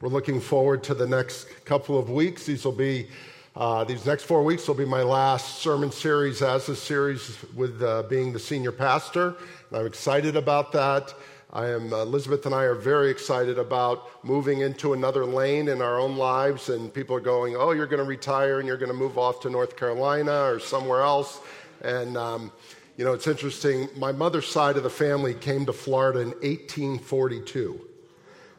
We're 0.00 0.08
looking 0.08 0.40
forward 0.40 0.82
to 0.84 0.94
the 0.94 1.06
next 1.06 1.46
couple 1.64 1.96
of 1.96 2.10
weeks. 2.10 2.44
These 2.46 2.64
will 2.64 2.72
be 2.72 3.06
uh, 3.54 3.84
these 3.84 4.04
next 4.04 4.24
four 4.24 4.42
weeks 4.42 4.66
will 4.66 4.74
be 4.74 4.84
my 4.84 5.02
last 5.02 5.60
sermon 5.60 5.92
series 5.92 6.42
as 6.42 6.68
a 6.68 6.74
series 6.74 7.38
with 7.54 7.80
uh, 7.80 8.02
being 8.02 8.32
the 8.32 8.38
senior 8.38 8.72
pastor. 8.72 9.36
And 9.70 9.78
I'm 9.78 9.86
excited 9.86 10.34
about 10.34 10.72
that. 10.72 11.14
I 11.52 11.68
am 11.68 11.92
Elizabeth 11.92 12.44
and 12.46 12.54
I 12.54 12.64
are 12.64 12.74
very 12.74 13.10
excited 13.10 13.56
about 13.56 14.24
moving 14.24 14.62
into 14.62 14.92
another 14.92 15.24
lane 15.24 15.68
in 15.68 15.80
our 15.80 16.00
own 16.00 16.16
lives. 16.16 16.68
And 16.68 16.92
people 16.92 17.14
are 17.14 17.20
going, 17.20 17.54
"Oh, 17.54 17.70
you're 17.70 17.86
going 17.86 18.02
to 18.02 18.08
retire 18.08 18.58
and 18.58 18.66
you're 18.66 18.76
going 18.76 18.90
to 18.90 18.98
move 18.98 19.16
off 19.16 19.40
to 19.42 19.50
North 19.50 19.76
Carolina 19.76 20.42
or 20.42 20.58
somewhere 20.58 21.02
else." 21.02 21.40
And 21.82 22.16
um, 22.16 22.50
you 22.96 23.04
know, 23.04 23.12
it's 23.12 23.28
interesting. 23.28 23.88
My 23.96 24.10
mother's 24.10 24.48
side 24.48 24.76
of 24.76 24.82
the 24.82 24.90
family 24.90 25.34
came 25.34 25.64
to 25.66 25.72
Florida 25.72 26.18
in 26.18 26.30
1842. 26.30 27.93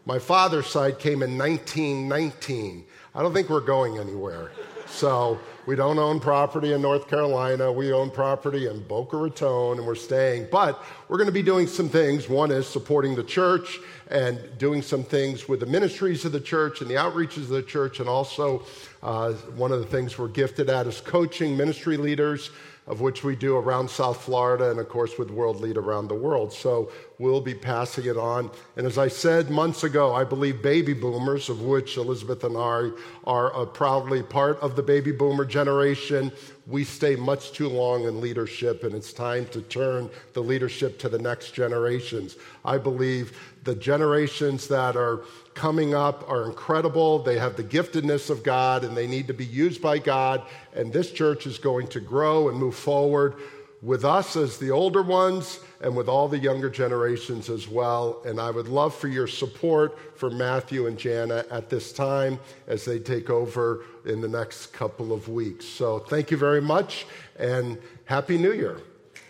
My 0.08 0.20
father's 0.20 0.68
side 0.68 1.00
came 1.00 1.24
in 1.24 1.36
1919. 1.36 2.86
I 3.16 3.22
don't 3.24 3.34
think 3.34 3.50
we're 3.50 3.60
going 3.60 3.98
anywhere. 3.98 4.52
So 4.86 5.40
we 5.66 5.76
don't 5.76 5.98
own 5.98 6.20
property 6.20 6.74
in 6.74 6.82
North 6.84 7.08
Carolina. 7.08 7.72
We 7.72 7.92
own 7.92 8.12
property 8.12 8.68
in 8.68 8.84
Boca 8.84 9.18
Raton, 9.18 9.80
and 9.80 9.88
we're 9.88 9.96
staying. 9.96 10.48
But 10.52 10.84
we're 11.10 11.18
going 11.18 11.26
to 11.26 11.34
be 11.34 11.42
doing 11.42 11.66
some 11.66 11.90
things. 11.90 12.30
One 12.30 12.52
is 12.52 12.68
supporting 12.68 13.16
the 13.16 13.24
church 13.24 13.80
and 14.10 14.40
doing 14.60 14.84
some 14.84 15.04
things 15.04 15.50
with 15.50 15.60
the 15.60 15.66
ministries 15.66 16.24
of 16.24 16.34
the 16.34 16.40
church 16.40 16.82
and 16.82 16.90
the 16.90 16.96
outreaches 16.96 17.38
of 17.38 17.50
the 17.50 17.64
church. 17.64 18.00
And 18.00 18.08
also, 18.08 18.64
uh, 19.02 19.34
one 19.56 19.72
of 19.72 19.80
the 19.80 19.88
things 19.88 20.20
we're 20.20 20.28
gifted 20.28 20.70
at 20.70 20.86
is 20.86 21.02
coaching 21.02 21.58
ministry 21.58 21.98
leaders 21.98 22.52
of 22.88 23.02
which 23.02 23.24
we 23.24 23.36
do 23.36 23.58
around 23.58 23.90
South 23.90 24.22
Florida 24.22 24.70
and, 24.70 24.80
of 24.80 24.88
course, 24.90 25.18
with 25.18 25.32
World 25.32 25.60
Lead 25.60 25.76
around 25.76 26.08
the 26.08 26.16
world. 26.16 26.54
So 26.54 26.92
we'll 27.18 27.42
be 27.42 27.56
passing 27.56 28.06
it 28.06 28.18
on. 28.18 28.52
And 28.76 28.86
as 28.86 28.98
I 28.98 29.08
said 29.08 29.50
months 29.50 29.84
ago, 29.84 30.14
I 30.14 30.24
believe 30.24 30.62
baby 30.62 30.94
boomers, 30.94 31.50
of 31.50 31.62
which 31.62 31.98
Elizabeth 31.98 32.44
and 32.44 32.56
I 32.56 32.92
are 33.24 33.52
a 33.60 33.66
proudly 33.66 34.22
part 34.22 34.60
of 34.60 34.76
the 34.76 34.84
baby 34.84 35.12
boomer 35.12 35.46
generation, 35.46 36.32
we 36.68 36.84
stay 36.84 37.16
much 37.16 37.52
too 37.54 37.70
long 37.70 38.04
in 38.04 38.22
leadership, 38.22 38.84
and 38.84 38.94
it's 38.94 39.14
time 39.14 39.46
to 39.48 39.62
turn 39.62 40.10
the 40.34 40.42
leadership 40.42 41.00
to 41.00 41.10
the 41.10 41.20
next 41.20 41.52
generations. 41.52 42.38
I 42.64 42.78
believe 42.78 43.40
the 43.64 43.76
generations 43.76 44.68
that 44.68 44.96
are 44.96 45.22
coming 45.56 45.96
up 45.96 46.30
are 46.30 46.46
incredible. 46.46 47.20
They 47.20 47.40
have 47.40 47.56
the 47.56 47.64
giftedness 47.64 48.30
of 48.30 48.44
God 48.44 48.84
and 48.84 48.96
they 48.96 49.08
need 49.08 49.28
to 49.28 49.34
be 49.34 49.46
used 49.46 49.82
by 49.82 49.98
God. 49.98 50.44
And 50.76 50.94
this 50.94 51.12
church 51.12 51.48
is 51.48 51.58
going 51.58 51.88
to 51.88 52.00
grow 52.00 52.50
and 52.50 52.58
move 52.58 52.76
forward 52.76 53.36
with 53.82 54.04
us 54.04 54.36
as 54.36 54.58
the 54.58 54.72
older 54.72 55.02
ones 55.02 55.60
and 55.82 55.96
with 55.96 56.08
all 56.08 56.28
the 56.28 56.38
younger 56.38 56.70
generations 56.70 57.50
as 57.50 57.68
well. 57.68 58.22
And 58.26 58.40
I 58.40 58.52
would 58.52 58.68
love 58.68 58.94
for 58.94 59.08
your 59.08 59.28
support 59.28 60.18
for 60.18 60.30
Matthew 60.30 60.88
and 60.88 60.98
Jana 60.98 61.46
at 61.52 61.70
this 61.70 61.94
time 61.94 62.40
as 62.68 62.84
they 62.84 63.00
take 63.00 63.30
over 63.30 63.86
in 64.06 64.22
the 64.22 64.28
next 64.28 64.68
couple 64.68 65.14
of 65.14 65.30
weeks. 65.30 65.66
So 65.66 66.00
thank 66.00 66.32
you 66.32 66.38
very 66.38 66.62
much 66.62 67.06
and 67.38 67.78
Happy 68.06 68.38
New 68.38 68.54
Year. 68.54 68.82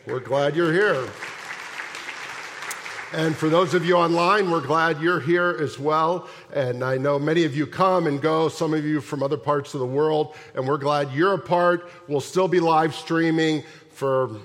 We're 0.08 0.20
glad 0.20 0.56
you're 0.56 0.74
here. 0.74 1.08
And 3.16 3.34
for 3.34 3.48
those 3.48 3.74
of 3.74 3.86
you 3.86 3.96
online, 3.96 4.52
we're 4.52 4.60
glad 4.60 5.00
you're 5.00 5.22
here 5.22 5.58
as 5.62 5.80
well. 5.80 6.28
And 6.54 6.84
I 6.84 6.98
know 6.98 7.18
many 7.18 7.46
of 7.46 7.56
you 7.56 7.66
come 7.66 8.08
and 8.08 8.22
go, 8.22 8.50
some 8.50 8.74
of 8.74 8.84
you 8.84 9.00
from 9.00 9.24
other 9.24 9.38
parts 9.38 9.74
of 9.74 9.80
the 9.80 9.86
world, 9.86 10.36
and 10.54 10.68
we're 10.68 10.78
glad 10.78 11.14
you're 11.14 11.34
a 11.34 11.40
part. 11.40 11.90
We'll 12.10 12.20
still 12.20 12.50
be 12.50 12.60
live 12.60 12.94
streaming 12.94 13.64
for 13.90 14.38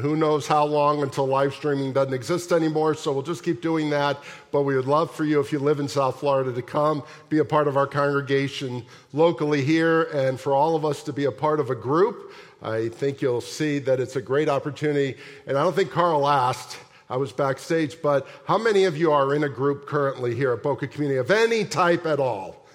who 0.00 0.16
knows 0.16 0.48
how 0.48 0.64
long 0.64 1.04
until 1.04 1.28
live 1.28 1.54
streaming 1.54 1.92
doesn't 1.92 2.12
exist 2.12 2.50
anymore. 2.50 2.96
So 2.96 3.12
we'll 3.12 3.22
just 3.22 3.44
keep 3.44 3.62
doing 3.62 3.88
that. 3.90 4.18
But 4.50 4.62
we 4.62 4.74
would 4.74 4.86
love 4.88 5.14
for 5.14 5.24
you, 5.24 5.38
if 5.38 5.52
you 5.52 5.60
live 5.60 5.78
in 5.78 5.86
South 5.86 6.18
Florida, 6.18 6.52
to 6.52 6.62
come 6.62 7.04
be 7.28 7.38
a 7.38 7.44
part 7.44 7.68
of 7.68 7.76
our 7.76 7.86
congregation 7.86 8.84
locally 9.12 9.62
here 9.62 10.02
and 10.12 10.40
for 10.40 10.54
all 10.54 10.74
of 10.74 10.84
us 10.84 11.04
to 11.04 11.12
be 11.12 11.26
a 11.26 11.32
part 11.32 11.60
of 11.60 11.70
a 11.70 11.76
group. 11.76 12.32
I 12.64 12.88
think 12.88 13.22
you'll 13.22 13.40
see 13.40 13.78
that 13.78 14.00
it's 14.00 14.16
a 14.16 14.22
great 14.22 14.48
opportunity. 14.48 15.16
And 15.46 15.56
I 15.56 15.62
don't 15.62 15.76
think 15.76 15.92
Carl 15.92 16.26
asked 16.26 16.78
I 17.10 17.16
was 17.16 17.32
backstage, 17.32 18.02
but 18.02 18.26
how 18.46 18.58
many 18.58 18.84
of 18.84 18.96
you 18.96 19.12
are 19.12 19.34
in 19.34 19.44
a 19.44 19.48
group 19.48 19.86
currently 19.86 20.34
here 20.34 20.52
at 20.52 20.62
Boca 20.62 20.86
Community 20.86 21.18
of 21.18 21.30
any 21.30 21.64
type 21.64 22.04
at 22.04 22.20
all? 22.20 22.66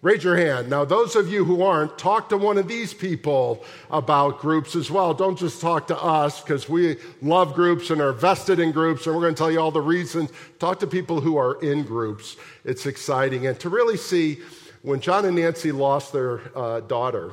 Raise 0.00 0.24
your 0.24 0.36
hand. 0.36 0.68
Now, 0.68 0.84
those 0.84 1.14
of 1.14 1.28
you 1.28 1.44
who 1.44 1.62
aren't, 1.62 1.96
talk 1.96 2.28
to 2.30 2.36
one 2.36 2.58
of 2.58 2.66
these 2.66 2.92
people 2.92 3.64
about 3.88 4.40
groups 4.40 4.74
as 4.74 4.90
well. 4.90 5.14
Don't 5.14 5.38
just 5.38 5.60
talk 5.60 5.86
to 5.86 6.02
us 6.02 6.40
because 6.40 6.68
we 6.68 6.96
love 7.20 7.54
groups 7.54 7.90
and 7.90 8.00
are 8.00 8.12
vested 8.12 8.58
in 8.58 8.72
groups, 8.72 9.06
and 9.06 9.14
we're 9.14 9.22
going 9.22 9.34
to 9.34 9.38
tell 9.38 9.52
you 9.52 9.60
all 9.60 9.70
the 9.70 9.80
reasons. 9.80 10.30
Talk 10.58 10.80
to 10.80 10.88
people 10.88 11.20
who 11.20 11.36
are 11.36 11.62
in 11.62 11.84
groups. 11.84 12.36
It's 12.64 12.86
exciting. 12.86 13.46
And 13.46 13.60
to 13.60 13.68
really 13.68 13.96
see 13.96 14.40
when 14.82 15.00
John 15.00 15.24
and 15.24 15.36
Nancy 15.36 15.70
lost 15.70 16.12
their 16.12 16.40
uh, 16.56 16.80
daughter, 16.80 17.30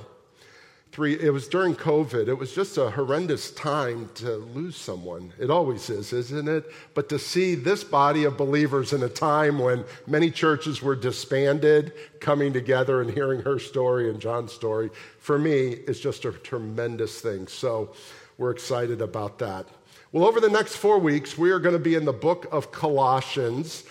three, 0.91 1.19
it 1.19 1.31
was 1.31 1.47
during 1.47 1.75
COVID. 1.75 2.27
It 2.27 2.33
was 2.33 2.53
just 2.53 2.77
a 2.77 2.89
horrendous 2.89 3.51
time 3.51 4.09
to 4.15 4.37
lose 4.37 4.75
someone. 4.75 5.33
It 5.39 5.51
always 5.51 5.89
is, 5.89 6.13
isn't 6.13 6.47
it? 6.47 6.71
But 6.93 7.09
to 7.09 7.19
see 7.19 7.55
this 7.55 7.83
body 7.83 8.23
of 8.23 8.37
believers 8.37 8.93
in 8.93 9.03
a 9.03 9.09
time 9.09 9.59
when 9.59 9.85
many 10.07 10.31
churches 10.31 10.81
were 10.81 10.95
disbanded, 10.95 11.93
coming 12.19 12.53
together 12.53 13.01
and 13.01 13.11
hearing 13.11 13.41
her 13.41 13.59
story 13.59 14.09
and 14.09 14.19
John's 14.19 14.51
story, 14.51 14.89
for 15.19 15.37
me, 15.37 15.69
is 15.69 15.99
just 15.99 16.25
a 16.25 16.31
tremendous 16.31 17.21
thing. 17.21 17.47
So 17.47 17.93
we're 18.37 18.51
excited 18.51 19.01
about 19.01 19.37
that. 19.39 19.67
Well, 20.11 20.25
over 20.25 20.39
the 20.39 20.49
next 20.49 20.77
four 20.77 20.97
weeks, 20.97 21.37
we 21.37 21.51
are 21.51 21.59
going 21.59 21.73
to 21.73 21.79
be 21.79 21.93
in 21.93 22.05
the 22.05 22.13
book 22.13 22.47
of 22.51 22.71
Colossians. 22.71 23.83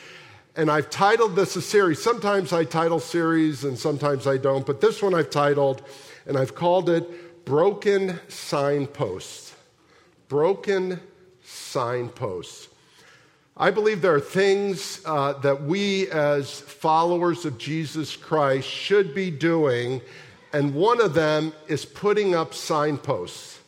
And 0.57 0.69
I've 0.69 0.91
titled 0.91 1.37
this 1.37 1.55
a 1.55 1.63
series. 1.63 2.03
Sometimes 2.03 2.53
I 2.53 2.65
title 2.65 2.99
series 2.99 3.63
and 3.63 3.79
sometimes 3.79 4.27
I 4.27 4.37
don't, 4.37 4.67
but 4.67 4.81
this 4.81 5.01
one 5.01 5.15
I've 5.15 5.31
titled 5.31 5.83
and 6.29 6.37
I've 6.37 6.55
called 6.55 6.91
it 6.91 7.45
Broken 7.47 8.21
Signposts. 8.29 9.55
Broken 10.29 11.01
Signposts. 11.43 12.69
I 13.57 13.71
believe 13.71 14.03
there 14.03 14.15
are 14.15 14.21
things 14.21 15.01
uh, 15.05 15.33
that 15.41 15.63
we 15.63 16.09
as 16.11 16.61
followers 16.61 17.45
of 17.45 17.59
Jesus 17.59 18.15
Christ 18.15 18.69
should 18.69 19.15
be 19.15 19.31
doing, 19.31 20.03
and 20.53 20.75
one 20.75 21.01
of 21.01 21.15
them 21.15 21.53
is 21.67 21.85
putting 21.85 22.35
up 22.35 22.55
signposts. 22.55 23.59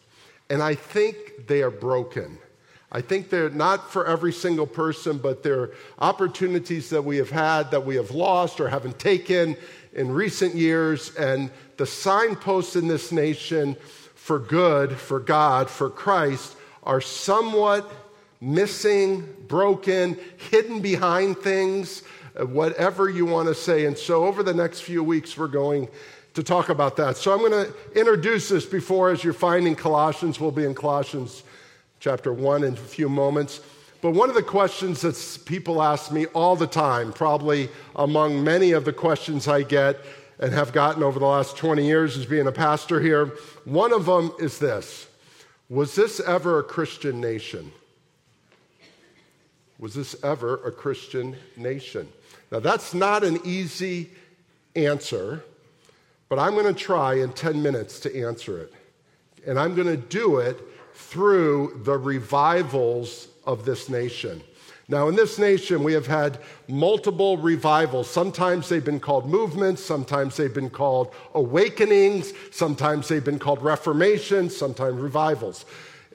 And 0.50 0.62
I 0.62 0.74
think 0.74 1.46
they 1.48 1.62
are 1.62 1.70
broken. 1.70 2.38
I 2.92 3.00
think 3.00 3.30
they're 3.30 3.50
not 3.50 3.90
for 3.90 4.06
every 4.06 4.32
single 4.32 4.66
person, 4.66 5.18
but 5.18 5.42
they're 5.42 5.70
opportunities 5.98 6.90
that 6.90 7.02
we 7.02 7.16
have 7.16 7.30
had 7.30 7.70
that 7.70 7.86
we 7.86 7.96
have 7.96 8.10
lost 8.10 8.60
or 8.60 8.68
haven't 8.68 8.98
taken 8.98 9.56
in 9.92 10.10
recent 10.10 10.54
years. 10.54 11.14
And 11.16 11.50
the 11.80 11.86
signposts 11.86 12.76
in 12.76 12.88
this 12.88 13.10
nation 13.10 13.74
for 14.14 14.38
good, 14.38 14.92
for 14.98 15.18
God, 15.18 15.70
for 15.70 15.88
Christ 15.88 16.54
are 16.82 17.00
somewhat 17.00 17.90
missing, 18.38 19.26
broken, 19.48 20.18
hidden 20.50 20.82
behind 20.82 21.38
things, 21.38 22.02
uh, 22.38 22.44
whatever 22.44 23.08
you 23.08 23.24
want 23.24 23.48
to 23.48 23.54
say. 23.54 23.86
And 23.86 23.96
so, 23.96 24.26
over 24.26 24.42
the 24.42 24.52
next 24.52 24.80
few 24.80 25.02
weeks, 25.02 25.38
we're 25.38 25.48
going 25.48 25.88
to 26.34 26.42
talk 26.42 26.68
about 26.68 26.96
that. 26.96 27.16
So, 27.16 27.32
I'm 27.32 27.38
going 27.38 27.64
to 27.64 27.98
introduce 27.98 28.50
this 28.50 28.66
before, 28.66 29.08
as 29.08 29.24
you're 29.24 29.32
finding 29.32 29.74
Colossians, 29.74 30.38
we'll 30.38 30.50
be 30.50 30.66
in 30.66 30.74
Colossians 30.74 31.44
chapter 31.98 32.30
1 32.30 32.62
in 32.62 32.74
a 32.74 32.76
few 32.76 33.08
moments. 33.08 33.62
But 34.02 34.10
one 34.10 34.28
of 34.28 34.34
the 34.34 34.42
questions 34.42 35.00
that 35.00 35.44
people 35.46 35.82
ask 35.82 36.12
me 36.12 36.26
all 36.26 36.56
the 36.56 36.66
time, 36.66 37.14
probably 37.14 37.70
among 37.96 38.44
many 38.44 38.72
of 38.72 38.84
the 38.84 38.92
questions 38.92 39.48
I 39.48 39.62
get, 39.62 39.96
and 40.40 40.54
have 40.54 40.72
gotten 40.72 41.02
over 41.02 41.18
the 41.18 41.26
last 41.26 41.56
20 41.56 41.86
years 41.86 42.16
as 42.16 42.26
being 42.26 42.46
a 42.46 42.52
pastor 42.52 42.98
here. 43.00 43.26
One 43.64 43.92
of 43.92 44.06
them 44.06 44.32
is 44.40 44.58
this 44.58 45.06
Was 45.68 45.94
this 45.94 46.18
ever 46.18 46.58
a 46.58 46.64
Christian 46.64 47.20
nation? 47.20 47.70
Was 49.78 49.94
this 49.94 50.16
ever 50.24 50.54
a 50.66 50.72
Christian 50.72 51.36
nation? 51.56 52.08
Now, 52.50 52.58
that's 52.58 52.92
not 52.92 53.22
an 53.22 53.38
easy 53.44 54.10
answer, 54.74 55.44
but 56.28 56.38
I'm 56.38 56.52
going 56.52 56.66
to 56.66 56.78
try 56.78 57.14
in 57.14 57.32
10 57.32 57.62
minutes 57.62 58.00
to 58.00 58.20
answer 58.24 58.60
it. 58.60 58.74
And 59.46 59.58
I'm 59.58 59.74
going 59.74 59.86
to 59.86 59.96
do 59.96 60.38
it 60.38 60.58
through 60.94 61.80
the 61.84 61.96
revivals 61.96 63.28
of 63.46 63.64
this 63.64 63.88
nation. 63.88 64.42
Now, 64.90 65.06
in 65.06 65.14
this 65.14 65.38
nation, 65.38 65.84
we 65.84 65.92
have 65.92 66.08
had 66.08 66.38
multiple 66.66 67.38
revivals. 67.38 68.10
Sometimes 68.10 68.68
they've 68.68 68.84
been 68.84 68.98
called 68.98 69.24
movements, 69.24 69.84
sometimes 69.84 70.36
they've 70.36 70.52
been 70.52 70.68
called 70.68 71.14
awakenings, 71.32 72.32
sometimes 72.50 73.06
they've 73.06 73.24
been 73.24 73.38
called 73.38 73.62
reformations, 73.62 74.56
sometimes 74.56 75.00
revivals. 75.00 75.64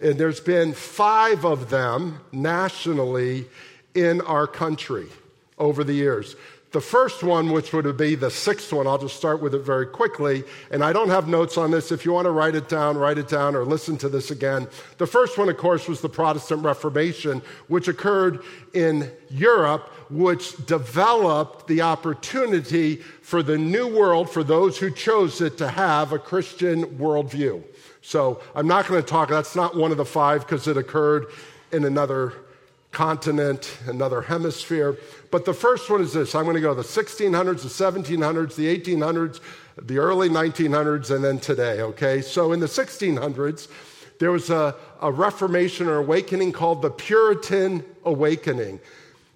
And 0.01 0.19
there's 0.19 0.41
been 0.41 0.73
five 0.73 1.45
of 1.45 1.69
them 1.69 2.19
nationally 2.33 3.45
in 3.93 4.19
our 4.19 4.45
country 4.45 5.07
over 5.57 5.85
the 5.85 5.93
years. 5.93 6.35
The 6.75 6.81
first 6.81 7.23
one, 7.23 7.53
which 7.53 7.71
would 7.71 7.95
be 7.95 8.15
the 8.15 8.29
sixth 8.29 8.73
one, 8.73 8.85
I'll 8.85 8.97
just 8.97 9.15
start 9.15 9.41
with 9.41 9.55
it 9.55 9.61
very 9.61 9.85
quickly. 9.85 10.43
And 10.71 10.83
I 10.83 10.91
don't 10.91 11.07
have 11.07 11.25
notes 11.25 11.57
on 11.57 11.71
this. 11.71 11.89
If 11.89 12.03
you 12.03 12.11
want 12.11 12.25
to 12.25 12.31
write 12.31 12.53
it 12.53 12.67
down, 12.67 12.97
write 12.97 13.17
it 13.17 13.29
down 13.29 13.55
or 13.55 13.63
listen 13.63 13.97
to 13.99 14.09
this 14.09 14.29
again. 14.29 14.67
The 14.97 15.07
first 15.07 15.37
one, 15.37 15.47
of 15.47 15.55
course, 15.55 15.87
was 15.87 16.01
the 16.01 16.09
Protestant 16.09 16.65
Reformation, 16.65 17.41
which 17.69 17.87
occurred 17.87 18.43
in 18.73 19.09
Europe, 19.29 19.83
which 20.09 20.65
developed 20.65 21.67
the 21.67 21.81
opportunity 21.81 22.97
for 23.21 23.41
the 23.41 23.57
new 23.57 23.87
world, 23.87 24.29
for 24.29 24.43
those 24.43 24.77
who 24.77 24.91
chose 24.91 25.39
it, 25.39 25.57
to 25.59 25.69
have 25.69 26.11
a 26.11 26.19
Christian 26.19 26.97
worldview. 26.97 27.63
So 28.01 28.41
I'm 28.53 28.67
not 28.67 28.85
going 28.85 29.01
to 29.01 29.07
talk, 29.07 29.29
that's 29.29 29.55
not 29.55 29.77
one 29.77 29.91
of 29.91 29.97
the 29.97 30.03
five 30.03 30.41
because 30.41 30.67
it 30.67 30.75
occurred 30.75 31.27
in 31.71 31.85
another 31.85 32.33
continent, 32.95 33.77
another 33.87 34.21
hemisphere. 34.21 34.97
But 35.29 35.43
the 35.43 35.53
first 35.53 35.89
one 35.89 36.01
is 36.01 36.13
this 36.13 36.33
I'm 36.33 36.45
going 36.45 36.55
to 36.55 36.61
go 36.61 36.73
the 36.73 36.81
1600s, 36.81 37.61
the 37.61 37.67
1700s, 37.67 38.55
the 38.55 38.79
1800s, 38.79 39.41
the 39.81 39.97
early 39.97 40.29
1900s, 40.29 41.13
and 41.13 41.21
then 41.21 41.37
today, 41.37 41.81
okay? 41.81 42.21
So 42.21 42.53
in 42.53 42.61
the 42.61 42.67
1600s, 42.67 43.67
there 44.19 44.31
was 44.31 44.49
a, 44.49 44.73
a 45.01 45.11
Reformation 45.11 45.87
or 45.87 45.97
awakening 45.97 46.53
called 46.53 46.81
the 46.81 46.89
Puritan 46.89 47.83
Awakening. 48.05 48.79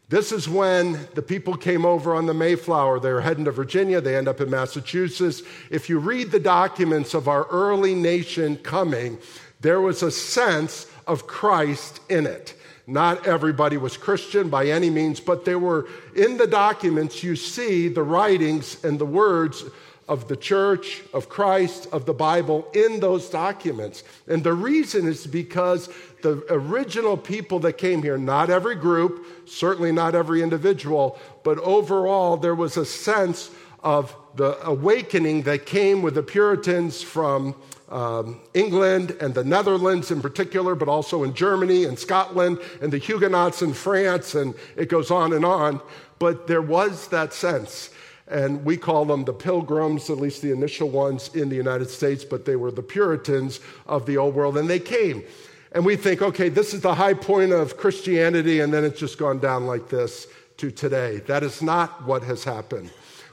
This 0.07 0.31
is 0.31 0.47
when 0.47 0.97
the 1.13 1.21
people 1.21 1.57
came 1.57 1.85
over 1.85 2.15
on 2.15 2.27
the 2.27 2.33
Mayflower. 2.33 3.01
They 3.01 3.11
were 3.11 3.19
heading 3.19 3.43
to 3.43 3.51
Virginia. 3.51 3.99
They 3.99 4.15
end 4.15 4.29
up 4.29 4.39
in 4.39 4.49
Massachusetts. 4.49 5.43
If 5.69 5.89
you 5.89 5.99
read 5.99 6.31
the 6.31 6.39
documents 6.39 7.13
of 7.13 7.27
our 7.27 7.45
early 7.47 7.93
nation 7.93 8.55
coming, 8.55 9.19
there 9.59 9.81
was 9.81 10.01
a 10.01 10.11
sense 10.11 10.89
of 11.05 11.27
Christ 11.27 11.99
in 12.07 12.25
it. 12.25 12.55
Not 12.89 13.27
everybody 13.27 13.77
was 13.77 13.97
Christian 13.97 14.49
by 14.49 14.65
any 14.65 14.89
means, 14.89 15.19
but 15.19 15.45
there 15.45 15.59
were 15.59 15.87
in 16.15 16.37
the 16.37 16.47
documents, 16.47 17.23
you 17.23 17.35
see 17.35 17.87
the 17.87 18.01
writings 18.01 18.83
and 18.83 18.97
the 18.97 19.05
words 19.05 19.63
of 20.07 20.27
the 20.27 20.35
church, 20.35 21.03
of 21.13 21.29
Christ, 21.29 21.87
of 21.91 22.07
the 22.07 22.15
Bible 22.15 22.67
in 22.73 22.99
those 22.99 23.29
documents. 23.29 24.03
And 24.27 24.43
the 24.43 24.55
reason 24.55 25.07
is 25.07 25.27
because 25.27 25.87
the 26.23 26.43
original 26.49 27.15
people 27.15 27.59
that 27.59 27.73
came 27.73 28.01
here, 28.01 28.17
not 28.17 28.49
every 28.49 28.73
group, 28.73 29.23
certainly 29.47 29.91
not 29.91 30.15
every 30.15 30.41
individual, 30.41 31.19
but 31.43 31.59
overall, 31.59 32.37
there 32.37 32.55
was 32.55 32.75
a 32.75 32.85
sense 32.85 33.51
of 33.83 34.15
the 34.35 34.59
awakening 34.67 35.43
that 35.43 35.67
came 35.67 36.01
with 36.01 36.15
the 36.15 36.23
Puritans 36.23 37.03
from 37.03 37.53
um, 37.89 38.39
England 38.53 39.17
and 39.19 39.33
the 39.33 39.43
Netherlands 39.43 40.11
in 40.11 40.21
particular, 40.21 40.75
but 40.75 40.87
also 40.87 41.23
in 41.23 41.33
Germany 41.33 41.85
and 41.85 41.97
Scotland 41.97 42.59
and 42.81 42.91
the 42.91 42.97
Huguenots 42.97 43.61
in 43.61 43.73
France, 43.73 44.35
and 44.35 44.53
it 44.75 44.89
goes 44.89 45.11
on 45.11 45.33
and 45.33 45.43
on. 45.43 45.81
But 46.19 46.47
there 46.47 46.61
was 46.61 47.07
that 47.09 47.33
sense. 47.33 47.89
And 48.27 48.63
we 48.63 48.77
call 48.77 49.05
them 49.05 49.25
the 49.25 49.33
pilgrims, 49.33 50.09
at 50.11 50.17
least 50.17 50.43
the 50.43 50.51
initial 50.51 50.89
ones 50.89 51.31
in 51.33 51.49
the 51.49 51.55
United 51.55 51.89
States, 51.89 52.23
but 52.23 52.45
they 52.45 52.55
were 52.55 52.69
the 52.69 52.83
Puritans 52.83 53.59
of 53.87 54.05
the 54.05 54.17
old 54.17 54.35
world. 54.35 54.55
And 54.55 54.69
they 54.69 54.79
came. 54.79 55.23
And 55.71 55.83
we 55.83 55.95
think, 55.95 56.21
okay, 56.21 56.49
this 56.49 56.73
is 56.73 56.81
the 56.81 56.93
high 56.93 57.15
point 57.15 57.51
of 57.53 57.77
Christianity, 57.77 58.59
and 58.59 58.71
then 58.71 58.83
it's 58.83 58.99
just 58.99 59.17
gone 59.17 59.39
down 59.39 59.65
like 59.65 59.89
this 59.89 60.27
to 60.57 60.69
today. 60.69 61.19
That 61.25 61.41
is 61.41 61.61
not 61.61 62.05
what 62.05 62.21
has 62.23 62.43
happened. 62.43 62.91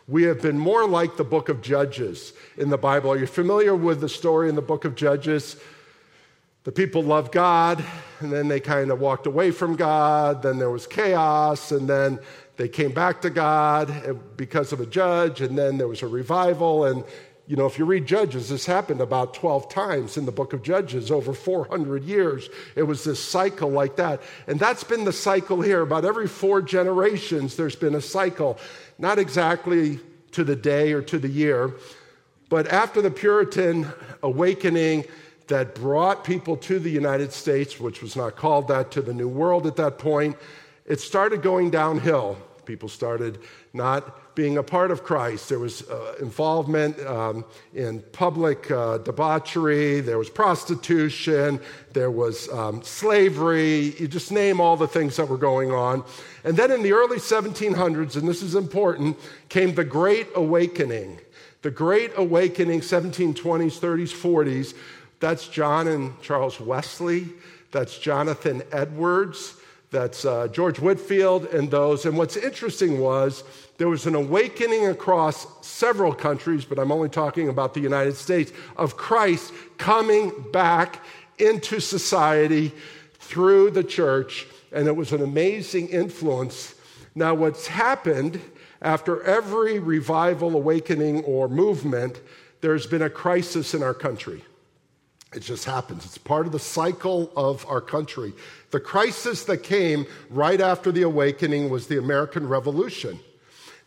We 0.08 0.22
have 0.24 0.40
been 0.40 0.56
more 0.56 0.86
like 0.86 1.16
the 1.16 1.24
book 1.24 1.48
of 1.48 1.60
Judges 1.62 2.32
in 2.56 2.70
the 2.70 2.78
Bible. 2.78 3.10
Are 3.10 3.18
you 3.18 3.26
familiar 3.26 3.74
with 3.74 4.00
the 4.00 4.08
story 4.08 4.48
in 4.48 4.54
the 4.54 4.62
book 4.62 4.84
of 4.84 4.94
Judges? 4.94 5.56
The 6.62 6.70
people 6.70 7.02
loved 7.02 7.32
God, 7.32 7.84
and 8.20 8.32
then 8.32 8.46
they 8.46 8.60
kind 8.60 8.92
of 8.92 9.00
walked 9.00 9.26
away 9.26 9.50
from 9.50 9.74
God. 9.74 10.42
Then 10.42 10.58
there 10.58 10.70
was 10.70 10.86
chaos, 10.86 11.72
and 11.72 11.88
then 11.88 12.20
they 12.56 12.68
came 12.68 12.92
back 12.92 13.20
to 13.22 13.30
God 13.30 13.90
eh, 13.90 14.12
because 14.36 14.72
of 14.72 14.80
a 14.80 14.86
judge, 14.86 15.40
and 15.40 15.58
then 15.58 15.76
there 15.76 15.88
was 15.88 16.02
a 16.02 16.06
revival. 16.06 16.84
And, 16.84 17.02
you 17.46 17.54
know, 17.54 17.66
if 17.66 17.78
you 17.78 17.84
read 17.84 18.06
Judges, 18.06 18.48
this 18.48 18.66
happened 18.66 19.00
about 19.00 19.32
12 19.34 19.68
times 19.68 20.16
in 20.16 20.26
the 20.26 20.32
book 20.32 20.52
of 20.52 20.62
Judges 20.62 21.12
over 21.12 21.32
400 21.32 22.02
years. 22.02 22.48
It 22.74 22.82
was 22.82 23.04
this 23.04 23.22
cycle 23.22 23.70
like 23.70 23.96
that. 23.96 24.20
And 24.48 24.58
that's 24.58 24.82
been 24.82 25.04
the 25.04 25.12
cycle 25.12 25.60
here. 25.60 25.82
About 25.82 26.04
every 26.04 26.26
four 26.26 26.60
generations, 26.60 27.56
there's 27.56 27.76
been 27.76 27.94
a 27.94 28.00
cycle 28.00 28.58
not 28.98 29.18
exactly 29.18 30.00
to 30.32 30.42
the 30.42 30.56
day 30.56 30.92
or 30.92 31.02
to 31.02 31.18
the 31.18 31.28
year, 31.28 31.74
but 32.48 32.66
after 32.68 33.00
the 33.00 33.10
Puritan 33.10 33.86
awakening 34.22 35.04
that 35.46 35.74
brought 35.74 36.24
people 36.24 36.56
to 36.56 36.78
the 36.80 36.90
United 36.90 37.32
States, 37.32 37.78
which 37.78 38.02
was 38.02 38.16
not 38.16 38.34
called 38.34 38.66
that, 38.68 38.90
to 38.90 39.02
the 39.02 39.14
New 39.14 39.28
World 39.28 39.66
at 39.66 39.76
that 39.76 39.98
point, 39.98 40.36
it 40.84 41.00
started 41.00 41.42
going 41.42 41.70
downhill. 41.70 42.36
People 42.64 42.88
started 42.88 43.38
not 43.72 44.20
being 44.36 44.58
a 44.58 44.62
part 44.62 44.90
of 44.90 45.02
Christ. 45.02 45.48
There 45.48 45.58
was 45.58 45.88
uh, 45.88 46.14
involvement 46.20 47.00
um, 47.00 47.44
in 47.74 48.02
public 48.12 48.70
uh, 48.70 48.98
debauchery, 48.98 50.00
there 50.00 50.18
was 50.18 50.28
prostitution, 50.28 51.58
there 51.94 52.10
was 52.10 52.48
um, 52.50 52.82
slavery. 52.82 53.96
You 53.98 54.06
just 54.06 54.30
name 54.30 54.60
all 54.60 54.76
the 54.76 54.86
things 54.86 55.16
that 55.16 55.26
were 55.26 55.38
going 55.38 55.72
on. 55.72 56.04
And 56.44 56.56
then 56.56 56.70
in 56.70 56.82
the 56.82 56.92
early 56.92 57.16
1700s, 57.16 58.14
and 58.14 58.28
this 58.28 58.42
is 58.42 58.54
important, 58.54 59.16
came 59.48 59.74
the 59.74 59.84
Great 59.84 60.28
Awakening. 60.36 61.18
The 61.62 61.70
Great 61.70 62.12
Awakening, 62.16 62.82
1720s, 62.82 63.80
30s, 63.80 64.12
40s. 64.12 64.74
That's 65.18 65.48
John 65.48 65.88
and 65.88 66.20
Charles 66.20 66.60
Wesley. 66.60 67.30
That's 67.72 67.98
Jonathan 67.98 68.62
Edwards. 68.70 69.54
That's 69.96 70.26
uh, 70.26 70.48
George 70.48 70.78
Whitefield 70.78 71.46
and 71.46 71.70
those. 71.70 72.04
And 72.04 72.18
what's 72.18 72.36
interesting 72.36 73.00
was 73.00 73.44
there 73.78 73.88
was 73.88 74.04
an 74.04 74.14
awakening 74.14 74.88
across 74.88 75.46
several 75.66 76.12
countries, 76.12 76.66
but 76.66 76.78
I'm 76.78 76.92
only 76.92 77.08
talking 77.08 77.48
about 77.48 77.72
the 77.72 77.80
United 77.80 78.14
States, 78.14 78.52
of 78.76 78.98
Christ 78.98 79.54
coming 79.78 80.32
back 80.52 81.02
into 81.38 81.80
society 81.80 82.72
through 83.14 83.70
the 83.70 83.82
church. 83.82 84.46
And 84.70 84.86
it 84.86 84.94
was 84.94 85.12
an 85.12 85.22
amazing 85.22 85.88
influence. 85.88 86.74
Now, 87.14 87.32
what's 87.32 87.66
happened 87.66 88.38
after 88.82 89.22
every 89.22 89.78
revival, 89.78 90.54
awakening, 90.56 91.24
or 91.24 91.48
movement, 91.48 92.20
there's 92.60 92.86
been 92.86 93.00
a 93.00 93.08
crisis 93.08 93.72
in 93.72 93.82
our 93.82 93.94
country. 93.94 94.44
It 95.34 95.40
just 95.40 95.64
happens. 95.64 96.04
It's 96.04 96.18
part 96.18 96.44
of 96.44 96.52
the 96.52 96.58
cycle 96.58 97.32
of 97.34 97.66
our 97.66 97.80
country. 97.80 98.34
The 98.76 98.80
crisis 98.80 99.44
that 99.44 99.62
came 99.62 100.04
right 100.28 100.60
after 100.60 100.92
the 100.92 101.00
awakening 101.00 101.70
was 101.70 101.86
the 101.86 101.96
American 101.96 102.46
Revolution. 102.46 103.18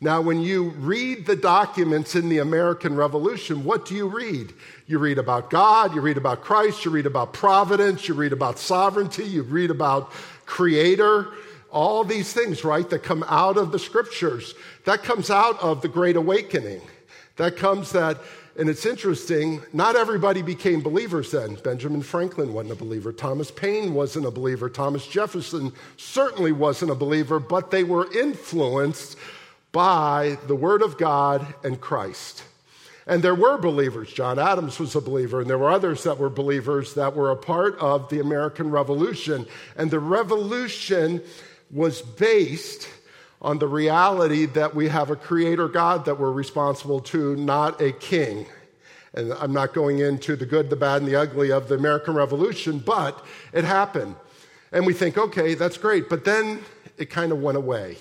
Now, 0.02 0.20
when 0.20 0.42
you 0.42 0.72
read 0.80 1.28
the 1.28 1.36
documents 1.36 2.16
in 2.16 2.28
the 2.28 2.40
American 2.40 2.96
Revolution, 2.96 3.64
what 3.64 3.86
do 3.86 3.94
you 3.94 4.08
read? 4.08 4.52
You 4.88 4.98
read 4.98 5.20
about 5.20 5.52
God, 5.52 5.94
you 5.94 6.02
read 6.02 6.18
about 6.18 6.42
Christ, 6.42 6.86
you 6.86 6.90
read 6.90 7.06
about 7.06 7.34
providence, 7.34 8.08
you 8.08 8.16
read 8.16 8.34
about 8.34 8.58
sovereignty, 8.58 9.26
you 9.26 9.44
read 9.44 9.70
about 9.70 10.12
creator, 10.48 11.28
all 11.72 12.04
these 12.04 12.34
things, 12.34 12.64
right, 12.64 12.90
that 12.90 13.04
come 13.04 13.24
out 13.28 13.58
of 13.58 13.72
the 13.72 13.78
scriptures. 13.78 14.56
That 14.86 15.04
comes 15.04 15.30
out 15.30 15.62
of 15.62 15.84
the 15.84 15.88
Great 15.88 16.16
Awakening. 16.16 16.82
That 17.36 17.58
comes 17.58 17.92
that, 17.92 18.18
and 18.60 18.70
it's 18.70 18.86
interesting, 18.86 19.64
not 19.72 19.96
everybody 19.96 20.42
became 20.42 20.82
believers 20.82 21.32
then. 21.32 21.56
Benjamin 21.64 22.02
Franklin 22.02 22.52
wasn't 22.52 22.74
a 22.74 22.84
believer. 22.84 23.14
Thomas 23.14 23.52
Paine 23.52 23.94
wasn't 23.94 24.26
a 24.26 24.32
believer. 24.32 24.70
Thomas 24.70 25.08
Jefferson 25.08 25.72
certainly 25.96 26.52
wasn't 26.52 26.92
a 26.92 26.96
believer, 26.96 27.40
but 27.40 27.72
they 27.72 27.86
were 27.86 28.12
influenced 28.12 29.16
by 29.72 30.38
the 30.48 30.56
Word 30.56 30.82
of 30.82 30.98
God 30.98 31.54
and 31.64 31.80
Christ. 31.80 32.44
And 33.08 33.24
there 33.24 33.34
were 33.34 33.58
believers. 33.58 34.12
John 34.12 34.38
Adams 34.38 34.78
was 34.78 34.94
a 34.94 35.02
believer, 35.02 35.40
and 35.40 35.50
there 35.50 35.58
were 35.58 35.72
others 35.72 36.04
that 36.04 36.18
were 36.18 36.30
believers 36.30 36.96
that 36.96 37.16
were 37.16 37.32
a 37.32 37.38
part 37.38 37.78
of 37.80 38.10
the 38.10 38.20
American 38.20 38.72
Revolution. 38.72 39.46
And 39.78 39.90
the 39.90 40.02
revolution 40.02 41.22
was 41.72 42.02
based 42.02 42.90
on 43.42 43.60
the 43.60 43.68
reality 43.68 44.46
that 44.46 44.76
we 44.76 44.90
have 44.90 45.10
a 45.10 45.16
creator 45.16 45.68
God 45.68 46.06
that 46.06 46.20
we're 46.20 46.32
responsible 46.32 47.00
to, 47.02 47.36
not 47.36 47.82
a 47.82 47.92
king. 47.92 48.46
And 49.14 49.34
I'm 49.34 49.54
not 49.54 49.74
going 49.74 50.00
into 50.00 50.36
the 50.36 50.46
good, 50.46 50.70
the 50.70 50.76
bad, 50.76 51.02
and 51.02 51.08
the 51.08 51.16
ugly 51.16 51.52
of 51.52 51.68
the 51.68 51.76
American 51.76 52.14
Revolution, 52.14 52.80
but 52.80 53.26
it 53.54 53.64
happened. 53.64 54.16
And 54.72 54.86
we 54.86 54.94
think, 54.94 55.18
okay, 55.18 55.56
that's 55.56 55.78
great. 55.78 56.10
But 56.10 56.26
then 56.26 56.60
it 56.98 57.10
kind 57.10 57.32
of 57.32 57.42
went 57.42 57.58
away 57.58 57.98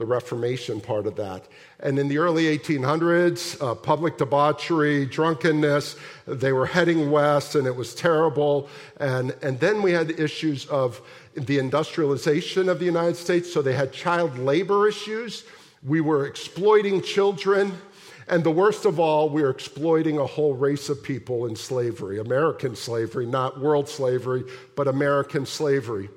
the 0.00 0.06
Reformation 0.06 0.80
part 0.80 1.06
of 1.06 1.16
that. 1.16 1.46
And 1.78 1.98
in 1.98 2.08
the 2.08 2.16
early 2.16 2.44
1800s, 2.58 3.62
uh, 3.62 3.74
public 3.74 4.16
debauchery, 4.16 5.04
drunkenness, 5.04 5.94
they 6.26 6.52
were 6.52 6.64
heading 6.64 7.10
west 7.10 7.54
and 7.54 7.66
it 7.66 7.76
was 7.76 7.94
terrible. 7.94 8.70
And, 8.96 9.36
and 9.42 9.60
then 9.60 9.82
we 9.82 9.92
had 9.92 10.18
issues 10.18 10.64
of 10.66 11.02
the 11.34 11.58
industrialization 11.58 12.68
of 12.68 12.78
the 12.78 12.84
United 12.84 13.16
States, 13.16 13.52
so 13.52 13.62
they 13.62 13.72
had 13.72 13.92
child 13.92 14.38
labor 14.38 14.88
issues. 14.88 15.44
We 15.82 16.00
were 16.00 16.26
exploiting 16.26 17.02
children. 17.02 17.72
And 18.28 18.44
the 18.44 18.50
worst 18.50 18.84
of 18.84 19.00
all, 19.00 19.28
we 19.28 19.42
were 19.42 19.50
exploiting 19.50 20.18
a 20.18 20.26
whole 20.26 20.54
race 20.54 20.88
of 20.88 21.02
people 21.02 21.46
in 21.46 21.56
slavery, 21.56 22.20
American 22.20 22.76
slavery, 22.76 23.26
not 23.26 23.60
world 23.60 23.88
slavery, 23.88 24.44
but 24.76 24.86
American 24.86 25.46
slavery. 25.46 26.08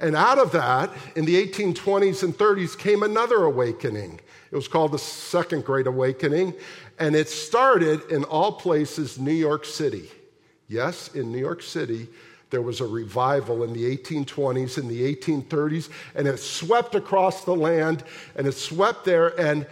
And 0.00 0.16
out 0.16 0.38
of 0.38 0.52
that, 0.52 0.90
in 1.16 1.24
the 1.24 1.44
1820s 1.46 2.22
and 2.22 2.36
30s, 2.36 2.76
came 2.78 3.02
another 3.02 3.44
awakening. 3.44 4.20
It 4.50 4.56
was 4.56 4.68
called 4.68 4.92
the 4.92 4.98
Second 4.98 5.64
Great 5.64 5.86
Awakening, 5.86 6.54
and 6.98 7.14
it 7.14 7.28
started 7.28 8.10
in 8.10 8.24
all 8.24 8.52
places, 8.52 9.18
New 9.18 9.32
York 9.32 9.64
City. 9.64 10.10
Yes, 10.68 11.08
in 11.14 11.30
New 11.32 11.38
York 11.38 11.62
City, 11.62 12.08
there 12.50 12.62
was 12.62 12.80
a 12.80 12.86
revival 12.86 13.62
in 13.62 13.72
the 13.72 13.96
1820s 13.96 14.78
and 14.78 14.88
the 14.88 15.14
1830s, 15.14 15.90
and 16.14 16.26
it 16.26 16.38
swept 16.38 16.94
across 16.94 17.44
the 17.44 17.54
land, 17.54 18.04
and 18.36 18.46
it 18.46 18.52
swept 18.52 19.04
there, 19.04 19.38
and 19.40 19.66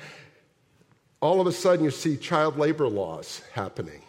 all 1.20 1.40
of 1.40 1.46
a 1.46 1.52
sudden 1.52 1.84
you 1.84 1.90
see 1.90 2.16
child 2.16 2.58
labor 2.58 2.88
laws 2.88 3.42
happening 3.52 4.02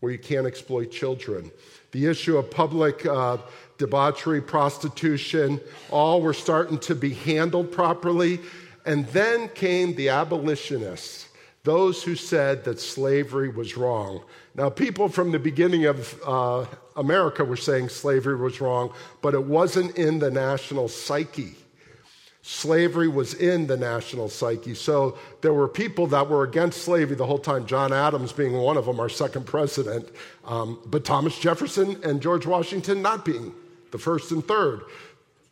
where 0.00 0.10
you 0.10 0.18
can't 0.18 0.48
exploit 0.48 0.90
children. 0.90 1.50
The 1.92 2.06
issue 2.06 2.36
of 2.36 2.50
public 2.50 3.06
uh, 3.06 3.38
debauchery, 3.78 4.40
prostitution, 4.40 5.60
all 5.90 6.20
were 6.20 6.34
starting 6.34 6.78
to 6.80 6.96
be 6.96 7.10
handled 7.14 7.70
properly. 7.70 8.40
And 8.84 9.06
then 9.08 9.48
came 9.50 9.94
the 9.94 10.08
abolitionists, 10.08 11.28
those 11.64 12.02
who 12.02 12.16
said 12.16 12.64
that 12.64 12.80
slavery 12.80 13.48
was 13.48 13.76
wrong. 13.76 14.22
Now, 14.54 14.68
people 14.68 15.08
from 15.08 15.30
the 15.30 15.38
beginning 15.38 15.84
of 15.84 16.20
uh, 16.26 16.66
America 16.96 17.44
were 17.44 17.56
saying 17.56 17.88
slavery 17.88 18.36
was 18.36 18.60
wrong, 18.60 18.92
but 19.20 19.34
it 19.34 19.44
wasn't 19.44 19.96
in 19.96 20.18
the 20.18 20.30
national 20.30 20.88
psyche. 20.88 21.54
Slavery 22.44 23.06
was 23.06 23.34
in 23.34 23.68
the 23.68 23.76
national 23.76 24.28
psyche. 24.28 24.74
So 24.74 25.16
there 25.42 25.52
were 25.52 25.68
people 25.68 26.08
that 26.08 26.28
were 26.28 26.42
against 26.42 26.82
slavery 26.82 27.14
the 27.14 27.26
whole 27.26 27.38
time, 27.38 27.66
John 27.66 27.92
Adams 27.92 28.32
being 28.32 28.54
one 28.54 28.76
of 28.76 28.86
them, 28.86 28.98
our 28.98 29.08
second 29.08 29.46
president, 29.46 30.08
um, 30.44 30.80
but 30.86 31.04
Thomas 31.04 31.38
Jefferson 31.38 32.00
and 32.02 32.20
George 32.20 32.44
Washington 32.44 33.00
not 33.00 33.24
being 33.24 33.54
the 33.92 33.98
first 33.98 34.32
and 34.32 34.44
third. 34.44 34.80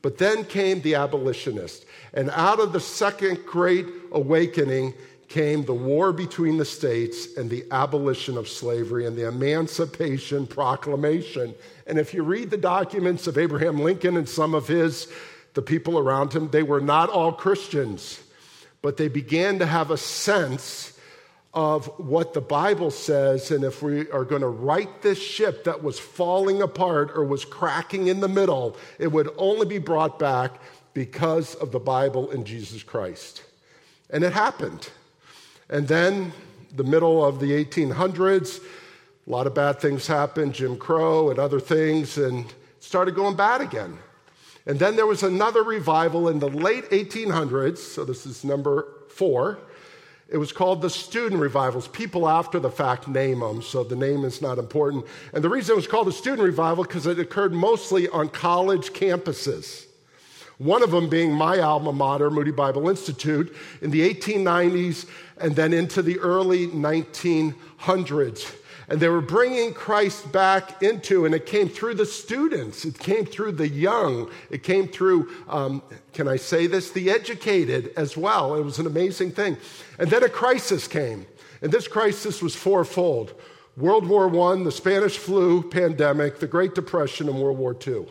But 0.02 0.19
then 0.19 0.45
came 0.45 0.81
the 0.81 0.97
abolitionists. 0.97 1.85
And 2.14 2.31
out 2.31 2.59
of 2.59 2.73
the 2.73 2.81
second 2.81 3.45
great 3.45 3.87
awakening 4.11 4.95
came 5.30 5.64
the 5.64 5.72
war 5.72 6.12
between 6.12 6.58
the 6.58 6.64
states 6.64 7.37
and 7.37 7.49
the 7.49 7.64
abolition 7.70 8.37
of 8.37 8.49
slavery 8.49 9.06
and 9.06 9.16
the 9.16 9.28
Emancipation 9.28 10.44
Proclamation. 10.44 11.54
And 11.87 11.99
if 11.99 12.12
you 12.12 12.25
read 12.25 12.50
the 12.50 12.56
documents 12.56 13.28
of 13.28 13.38
Abraham 13.38 13.78
Lincoln 13.78 14.16
and 14.16 14.28
some 14.28 14.54
of 14.54 14.66
his, 14.66 15.06
the 15.54 15.62
people 15.62 16.00
around 16.00 16.32
him, 16.32 16.50
they 16.50 16.64
were 16.64 16.80
not 16.80 17.10
all 17.10 17.32
Christians, 17.32 18.20
but 18.82 18.96
they 18.96 19.06
began 19.06 19.60
to 19.60 19.66
have 19.66 19.92
a 19.92 19.96
sense 19.96 20.99
of 21.54 21.87
what 22.00 22.34
the 22.34 22.40
Bible 22.40 22.90
says. 22.90 23.52
And 23.52 23.62
if 23.62 23.84
we 23.84 24.10
are 24.10 24.25
going 24.25 24.42
to 24.42 24.49
right 24.49 25.00
this 25.00 25.22
ship 25.22 25.62
that 25.62 25.80
was 25.80 25.96
falling 25.96 26.60
apart 26.60 27.12
or 27.14 27.25
was 27.25 27.44
cracking 27.44 28.08
in 28.08 28.18
the 28.18 28.28
middle, 28.28 28.76
it 28.99 29.12
would 29.12 29.30
only 29.37 29.66
be 29.66 29.78
brought 29.78 30.18
back 30.18 30.60
because 30.92 31.54
of 31.54 31.70
the 31.70 31.78
Bible 31.78 32.32
and 32.32 32.44
Jesus 32.44 32.82
Christ. 32.82 33.44
And 34.10 34.25
it 34.25 34.32
happened. 34.32 34.90
And 35.71 35.89
then, 35.89 36.33
the 36.75 36.85
middle 36.85 37.25
of 37.25 37.41
the 37.41 37.65
1800s, 37.65 38.61
a 39.27 39.31
lot 39.31 39.47
of 39.47 39.55
bad 39.55 39.81
things 39.81 40.07
happened, 40.07 40.55
Jim 40.55 40.77
Crow 40.77 41.31
and 41.31 41.39
other 41.39 41.61
things, 41.61 42.19
and 42.19 42.47
it 42.47 42.55
started 42.81 43.15
going 43.15 43.37
bad 43.37 43.61
again. 43.61 43.99
And 44.67 44.79
then 44.79 44.97
there 44.97 45.07
was 45.07 45.23
another 45.23 45.62
revival 45.62 46.29
in 46.29 46.39
the 46.39 46.49
late 46.49 46.91
1800s, 46.91 47.79
so 47.79 48.05
this 48.05 48.27
is 48.27 48.45
number 48.45 48.89
four. 49.09 49.59
It 50.29 50.37
was 50.37 50.53
called 50.53 50.81
the 50.81 50.91
student 50.91 51.41
revivals. 51.41 51.89
People 51.89 52.29
after 52.29 52.61
the 52.61 52.71
fact 52.71 53.09
name 53.09 53.41
them, 53.41 53.62
so 53.62 53.83
the 53.83 53.97
name 53.97 54.25
is 54.25 54.41
not 54.41 54.59
important. 54.59 55.07
And 55.33 55.43
the 55.43 55.49
reason 55.49 55.73
it 55.73 55.77
was 55.77 55.89
called 55.89 56.07
a 56.09 56.12
student 56.12 56.43
revival 56.43 56.85
because 56.85 57.07
it 57.07 57.19
occurred 57.19 57.53
mostly 57.53 58.09
on 58.09 58.29
college 58.29 58.91
campuses. 58.91 59.87
One 60.61 60.83
of 60.83 60.90
them 60.90 61.09
being 61.09 61.33
my 61.33 61.59
alma 61.61 61.90
mater, 61.90 62.31
Moody 62.31 62.50
Bible 62.50 62.90
Institute, 62.90 63.57
in 63.81 63.90
the 63.90 64.07
1890s 64.12 65.07
and 65.38 65.57
then 65.57 65.73
into 65.73 66.02
the 66.02 66.19
early 66.19 66.67
1900s. 66.67 68.55
And 68.87 69.00
they 69.00 69.09
were 69.09 69.23
bringing 69.23 69.73
Christ 69.73 70.31
back 70.31 70.83
into, 70.83 71.25
and 71.25 71.35
it 71.35 71.47
came 71.47 71.71
through 71.71 71.95
the 71.95 72.05
students, 72.05 72.85
it 72.85 72.99
came 72.99 73.25
through 73.25 73.52
the 73.52 73.69
young, 73.69 74.31
it 74.50 74.62
came 74.62 74.87
through, 74.87 75.31
um, 75.49 75.83
can 76.12 76.29
I 76.29 76.37
say 76.37 76.67
this, 76.67 76.90
the 76.90 77.09
educated 77.09 77.95
as 77.97 78.19
well. 78.19 78.55
It 78.55 78.62
was 78.62 78.79
an 78.79 78.87
amazing 78.87 79.31
thing. 79.31 79.57
And 79.99 80.11
then 80.11 80.25
a 80.25 80.29
crisis 80.29 80.87
came, 80.87 81.25
and 81.62 81.73
this 81.73 81.88
crisis 81.88 82.43
was 82.43 82.55
fourfold 82.55 83.33
World 83.79 84.07
War 84.07 84.26
I, 84.52 84.62
the 84.62 84.71
Spanish 84.71 85.17
flu 85.17 85.62
pandemic, 85.62 86.38
the 86.38 86.47
Great 86.47 86.75
Depression, 86.75 87.31
and 87.31 87.40
World 87.40 87.57
War 87.57 87.75
II 87.75 88.05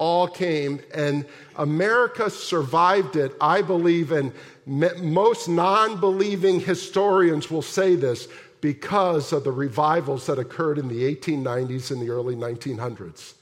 all 0.00 0.26
came, 0.26 0.80
and 0.94 1.26
America 1.56 2.30
survived 2.30 3.16
it, 3.16 3.36
I 3.38 3.60
believe, 3.60 4.12
and 4.12 4.32
most 4.66 5.46
non 5.46 6.00
believing 6.00 6.58
historians 6.58 7.50
will 7.50 7.62
say 7.62 7.96
this 7.96 8.26
because 8.62 9.32
of 9.32 9.44
the 9.44 9.52
revivals 9.52 10.24
that 10.26 10.38
occurred 10.38 10.78
in 10.78 10.88
the 10.88 11.14
1890s 11.14 11.90
and 11.90 12.00
the 12.00 12.08
early 12.08 12.34
1900s. 12.34 13.34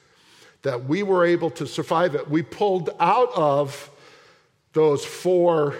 That 0.62 0.84
we 0.84 1.04
were 1.04 1.24
able 1.24 1.50
to 1.50 1.66
survive 1.66 2.16
it. 2.16 2.28
We 2.28 2.42
pulled 2.42 2.90
out 2.98 3.30
of 3.36 3.88
those 4.72 5.04
four 5.04 5.76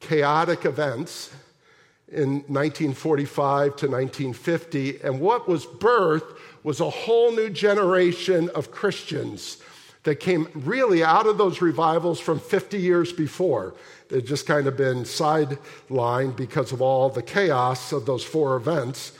chaotic 0.00 0.66
events 0.66 1.30
in 2.14 2.44
1945 2.46 3.76
to 3.76 3.88
1950, 3.88 5.00
and 5.02 5.20
what 5.20 5.48
was 5.48 5.66
birthed 5.66 6.36
was 6.62 6.80
a 6.80 6.88
whole 6.88 7.32
new 7.32 7.50
generation 7.50 8.48
of 8.54 8.70
Christians 8.70 9.58
that 10.04 10.16
came 10.16 10.48
really 10.54 11.02
out 11.02 11.26
of 11.26 11.38
those 11.38 11.60
revivals 11.60 12.20
from 12.20 12.38
50 12.38 12.78
years 12.78 13.12
before. 13.12 13.74
They'd 14.08 14.26
just 14.26 14.46
kind 14.46 14.66
of 14.66 14.76
been 14.76 15.02
sidelined 15.04 16.36
because 16.36 16.72
of 16.72 16.80
all 16.80 17.08
the 17.08 17.22
chaos 17.22 17.92
of 17.92 18.06
those 18.06 18.22
four 18.22 18.56
events. 18.56 19.12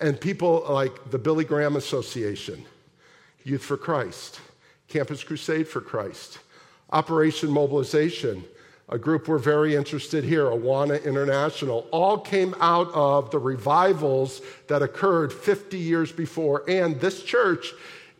And 0.00 0.20
people 0.20 0.64
like 0.68 1.10
the 1.10 1.18
Billy 1.18 1.44
Graham 1.44 1.74
Association, 1.76 2.64
Youth 3.44 3.64
for 3.64 3.76
Christ, 3.76 4.40
Campus 4.86 5.24
Crusade 5.24 5.66
for 5.66 5.80
Christ, 5.80 6.38
Operation 6.90 7.50
Mobilization, 7.50 8.44
a 8.88 8.98
group 8.98 9.28
we're 9.28 9.38
very 9.38 9.74
interested 9.74 10.24
here, 10.24 10.46
Awana 10.46 11.04
International, 11.04 11.86
all 11.90 12.18
came 12.18 12.54
out 12.60 12.90
of 12.94 13.30
the 13.30 13.38
revivals 13.38 14.40
that 14.68 14.82
occurred 14.82 15.32
50 15.32 15.78
years 15.78 16.10
before. 16.10 16.64
And 16.68 16.98
this 17.00 17.22
church 17.22 17.72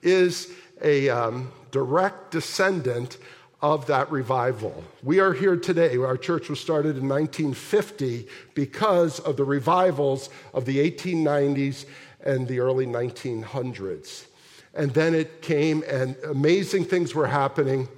is 0.02 0.52
a 0.82 1.08
um, 1.08 1.50
direct 1.70 2.30
descendant 2.30 3.16
of 3.60 3.86
that 3.86 4.10
revival. 4.12 4.84
We 5.02 5.20
are 5.20 5.32
here 5.32 5.56
today. 5.56 5.96
Our 5.96 6.16
church 6.16 6.48
was 6.48 6.60
started 6.60 6.96
in 6.96 7.08
1950 7.08 8.28
because 8.54 9.18
of 9.20 9.36
the 9.36 9.44
revivals 9.44 10.30
of 10.54 10.64
the 10.64 10.78
1890s 10.90 11.86
and 12.24 12.46
the 12.46 12.60
early 12.60 12.86
1900s. 12.86 14.26
And 14.74 14.92
then 14.92 15.14
it 15.14 15.42
came, 15.42 15.82
and 15.88 16.14
amazing 16.24 16.84
things 16.84 17.14
were 17.14 17.26
happening. 17.26 17.88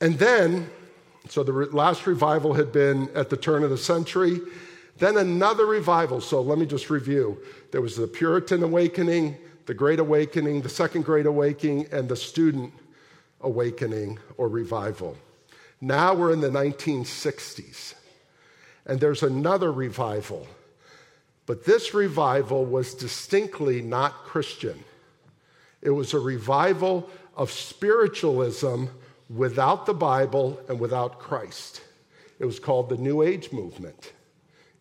And 0.00 0.18
then, 0.18 0.70
so 1.28 1.42
the 1.42 1.52
last 1.52 2.06
revival 2.06 2.54
had 2.54 2.72
been 2.72 3.08
at 3.14 3.30
the 3.30 3.36
turn 3.36 3.62
of 3.62 3.70
the 3.70 3.78
century. 3.78 4.40
Then 4.98 5.16
another 5.16 5.66
revival. 5.66 6.20
So 6.20 6.40
let 6.40 6.58
me 6.58 6.66
just 6.66 6.90
review. 6.90 7.38
There 7.70 7.82
was 7.82 7.96
the 7.96 8.06
Puritan 8.06 8.62
awakening, 8.62 9.36
the 9.66 9.74
Great 9.74 9.98
Awakening, 9.98 10.62
the 10.62 10.68
Second 10.68 11.04
Great 11.04 11.26
Awakening, 11.26 11.88
and 11.92 12.08
the 12.08 12.16
Student 12.16 12.72
awakening 13.40 14.18
or 14.36 14.48
revival. 14.48 15.16
Now 15.80 16.14
we're 16.14 16.32
in 16.32 16.40
the 16.40 16.48
1960s, 16.48 17.94
and 18.86 18.98
there's 18.98 19.22
another 19.22 19.70
revival. 19.70 20.46
But 21.44 21.64
this 21.64 21.92
revival 21.92 22.64
was 22.64 22.94
distinctly 22.94 23.82
not 23.82 24.24
Christian. 24.24 24.82
It 25.82 25.90
was 25.90 26.14
a 26.14 26.18
revival 26.18 27.08
of 27.36 27.50
spiritualism 27.50 28.86
without 29.28 29.86
the 29.86 29.94
Bible 29.94 30.60
and 30.68 30.78
without 30.78 31.18
Christ. 31.18 31.82
It 32.38 32.44
was 32.44 32.58
called 32.58 32.88
the 32.88 32.96
New 32.96 33.22
Age 33.22 33.52
movement. 33.52 34.12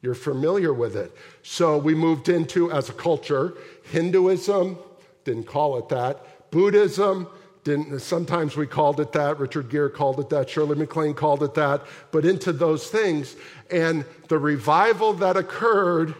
You're 0.02 0.14
familiar 0.14 0.74
with 0.74 0.96
it. 0.96 1.16
So 1.42 1.78
we 1.78 1.96
moved 1.96 2.30
into, 2.30 2.72
as 2.72 2.90
a 2.90 2.94
culture, 2.94 3.54
Hinduism, 3.92 4.78
didn't 5.24 5.48
call 5.48 5.78
it 5.78 5.90
that, 5.90 6.52
Buddhism, 6.52 7.28
didn't, 7.66 8.00
sometimes 8.00 8.56
we 8.56 8.68
called 8.68 9.00
it 9.00 9.12
that. 9.14 9.40
Richard 9.40 9.70
Gere 9.70 9.90
called 9.90 10.20
it 10.20 10.30
that. 10.30 10.50
Shirley 10.50 10.76
MacLaine 10.76 11.16
called 11.16 11.42
it 11.42 11.56
that. 11.56 11.82
But 12.12 12.24
into 12.24 12.54
those 12.54 12.88
things. 12.88 13.36
And 13.72 14.06
the 14.28 14.38
revival 14.38 15.14
that 15.14 15.36
occurred 15.36 16.14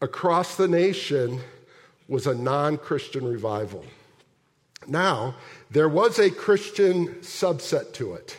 across 0.00 0.56
the 0.56 0.68
nation 0.68 1.40
was 2.06 2.28
a 2.28 2.34
non 2.34 2.78
Christian 2.78 3.26
revival. 3.26 3.84
Now, 4.86 5.34
there 5.70 5.88
was 5.88 6.18
a 6.18 6.30
Christian 6.30 7.08
subset 7.20 7.92
to 7.94 8.14
it. 8.14 8.38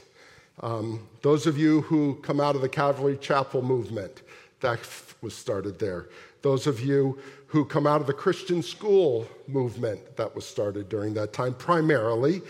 Um, 0.61 1.07
those 1.21 1.47
of 1.47 1.57
you 1.57 1.81
who 1.81 2.15
come 2.21 2.39
out 2.39 2.55
of 2.55 2.61
the 2.61 2.69
Calvary 2.69 3.17
Chapel 3.17 3.61
movement, 3.61 4.21
that 4.61 4.79
was 5.21 5.35
started 5.35 5.79
there. 5.79 6.07
Those 6.41 6.67
of 6.67 6.79
you 6.79 7.17
who 7.47 7.65
come 7.65 7.87
out 7.87 8.01
of 8.01 8.07
the 8.07 8.13
Christian 8.13 8.61
school 8.61 9.27
movement 9.47 10.15
that 10.17 10.35
was 10.35 10.45
started 10.45 10.89
during 10.89 11.13
that 11.13 11.33
time, 11.33 11.53
primarily, 11.53 12.41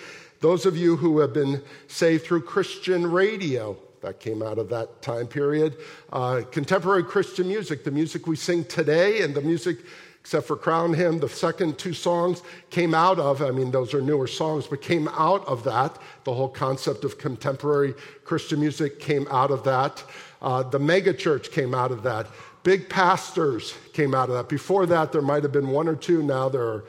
Those 0.44 0.66
of 0.66 0.76
you 0.76 0.98
who 0.98 1.20
have 1.20 1.32
been 1.32 1.64
saved 1.88 2.26
through 2.26 2.42
Christian 2.42 3.10
radio, 3.10 3.78
that 4.02 4.20
came 4.20 4.44
out 4.44 4.58
of 4.58 4.68
that 4.72 5.02
time 5.02 5.26
period. 5.26 5.78
Uh, 6.12 6.42
contemporary 6.52 7.06
Christian 7.06 7.48
music, 7.48 7.86
the 7.86 7.92
music 7.92 8.28
we 8.28 8.36
sing 8.36 8.66
today, 8.66 9.22
and 9.22 9.34
the 9.34 9.40
music, 9.40 9.78
except 10.24 10.48
for 10.48 10.56
Crown 10.56 10.94
Him, 10.94 11.20
the 11.20 11.28
second 11.28 11.78
two 11.78 11.92
songs 11.92 12.44
came 12.70 12.94
out 12.94 13.20
of, 13.20 13.42
I 13.42 13.52
mean, 13.52 13.72
those 13.72 13.94
are 13.94 14.02
newer 14.02 14.26
songs, 14.26 14.66
but 14.66 14.82
came 14.82 15.10
out 15.10 15.46
of 15.46 15.66
that. 15.66 15.98
The 16.24 16.34
whole 16.34 16.48
concept 16.48 17.04
of 17.04 17.18
contemporary 17.18 17.94
Christian 18.24 18.62
music 18.62 19.02
came 19.02 19.28
out 19.30 19.52
of 19.52 19.66
that. 19.66 20.02
Uh, 20.42 20.64
the 20.64 20.80
megachurch 20.80 21.52
came 21.52 21.76
out 21.76 21.92
of 21.92 22.04
that. 22.04 22.28
Big 22.64 22.88
pastors 22.88 23.74
came 23.92 24.16
out 24.16 24.30
of 24.30 24.36
that. 24.36 24.48
Before 24.48 24.86
that, 24.86 25.12
there 25.12 25.22
might 25.22 25.44
have 25.44 25.52
been 25.52 25.68
one 25.68 25.90
or 25.90 25.96
two. 25.96 26.24
Now 26.24 26.48
there 26.48 26.64
are 26.64 26.86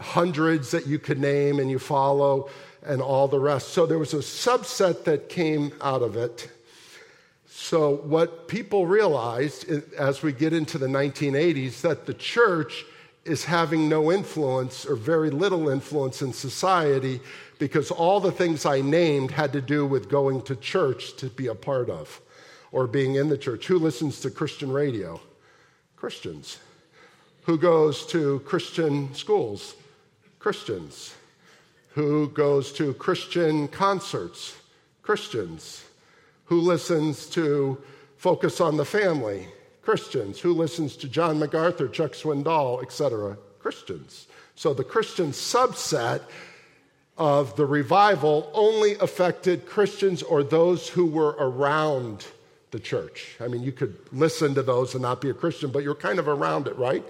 hundreds 0.00 0.72
that 0.72 0.88
you 0.88 0.98
could 0.98 1.20
name 1.20 1.60
and 1.60 1.70
you 1.70 1.78
follow 1.78 2.50
and 2.84 3.00
all 3.00 3.28
the 3.28 3.38
rest. 3.38 3.68
So 3.68 3.86
there 3.86 4.00
was 4.00 4.14
a 4.14 4.18
subset 4.18 5.04
that 5.04 5.28
came 5.28 5.70
out 5.80 6.02
of 6.02 6.16
it. 6.16 6.50
So 7.56 7.98
what 7.98 8.48
people 8.48 8.84
realized 8.84 9.70
as 9.94 10.24
we 10.24 10.32
get 10.32 10.52
into 10.52 10.76
the 10.76 10.88
1980s 10.88 11.82
that 11.82 12.04
the 12.04 12.12
church 12.12 12.84
is 13.24 13.44
having 13.44 13.88
no 13.88 14.10
influence 14.10 14.84
or 14.84 14.96
very 14.96 15.30
little 15.30 15.68
influence 15.68 16.20
in 16.20 16.32
society 16.32 17.20
because 17.60 17.92
all 17.92 18.18
the 18.18 18.32
things 18.32 18.66
I 18.66 18.80
named 18.80 19.30
had 19.30 19.52
to 19.52 19.60
do 19.60 19.86
with 19.86 20.08
going 20.08 20.42
to 20.42 20.56
church 20.56 21.14
to 21.18 21.28
be 21.28 21.46
a 21.46 21.54
part 21.54 21.88
of 21.88 22.20
or 22.72 22.88
being 22.88 23.14
in 23.14 23.28
the 23.28 23.38
church. 23.38 23.68
Who 23.68 23.78
listens 23.78 24.18
to 24.22 24.30
Christian 24.30 24.72
radio? 24.72 25.20
Christians. 25.94 26.58
Who 27.42 27.56
goes 27.56 28.04
to 28.06 28.40
Christian 28.40 29.14
schools? 29.14 29.76
Christians. 30.40 31.14
Who 31.90 32.30
goes 32.30 32.72
to 32.72 32.94
Christian 32.94 33.68
concerts? 33.68 34.56
Christians. 35.02 35.83
Who 36.46 36.60
listens 36.60 37.26
to 37.30 37.82
Focus 38.16 38.60
on 38.60 38.76
the 38.76 38.84
Family? 38.84 39.48
Christians. 39.82 40.40
Who 40.40 40.52
listens 40.52 40.96
to 40.96 41.08
John 41.08 41.38
MacArthur, 41.38 41.88
Chuck 41.88 42.12
Swindoll, 42.12 42.82
etc.? 42.82 43.36
Christians. 43.58 44.26
So 44.54 44.74
the 44.74 44.84
Christian 44.84 45.32
subset 45.32 46.22
of 47.16 47.56
the 47.56 47.66
revival 47.66 48.50
only 48.54 48.94
affected 48.94 49.66
Christians 49.66 50.22
or 50.22 50.42
those 50.42 50.88
who 50.88 51.06
were 51.06 51.36
around 51.38 52.26
the 52.72 52.80
church. 52.80 53.36
I 53.40 53.48
mean, 53.48 53.62
you 53.62 53.72
could 53.72 53.96
listen 54.12 54.54
to 54.54 54.62
those 54.62 54.94
and 54.94 55.02
not 55.02 55.20
be 55.20 55.30
a 55.30 55.34
Christian, 55.34 55.70
but 55.70 55.82
you're 55.82 55.94
kind 55.94 56.18
of 56.18 56.28
around 56.28 56.66
it, 56.66 56.76
right? 56.76 57.04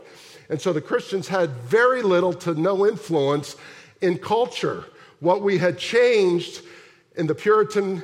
And 0.51 0.61
so 0.61 0.73
the 0.73 0.81
Christians 0.81 1.29
had 1.29 1.51
very 1.51 2.03
little 2.03 2.35
to 2.35 2.55
no 2.55 2.87
influence 2.87 3.57
in 4.03 4.19
culture. 4.19 4.85
What 5.21 5.43
we 5.43 5.57
had 5.57 5.79
changed 5.79 6.63
in 7.17 7.27
the 7.27 7.35
Puritan 7.35 8.03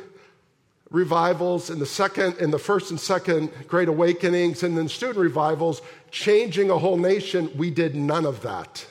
revivals, 0.90 1.70
in 1.70 1.78
the 1.78 1.86
second, 1.86 2.36
in 2.38 2.50
the 2.50 2.58
first 2.58 2.90
and 2.90 3.00
second 3.00 3.50
Great 3.68 3.88
Awakenings, 3.88 4.62
and 4.62 4.76
then 4.76 4.88
student 4.88 5.18
revivals, 5.18 5.82
changing 6.10 6.70
a 6.70 6.78
whole 6.78 6.96
nation, 6.96 7.50
we 7.56 7.70
did 7.70 7.94
none 7.94 8.26
of 8.26 8.42
that 8.42 8.84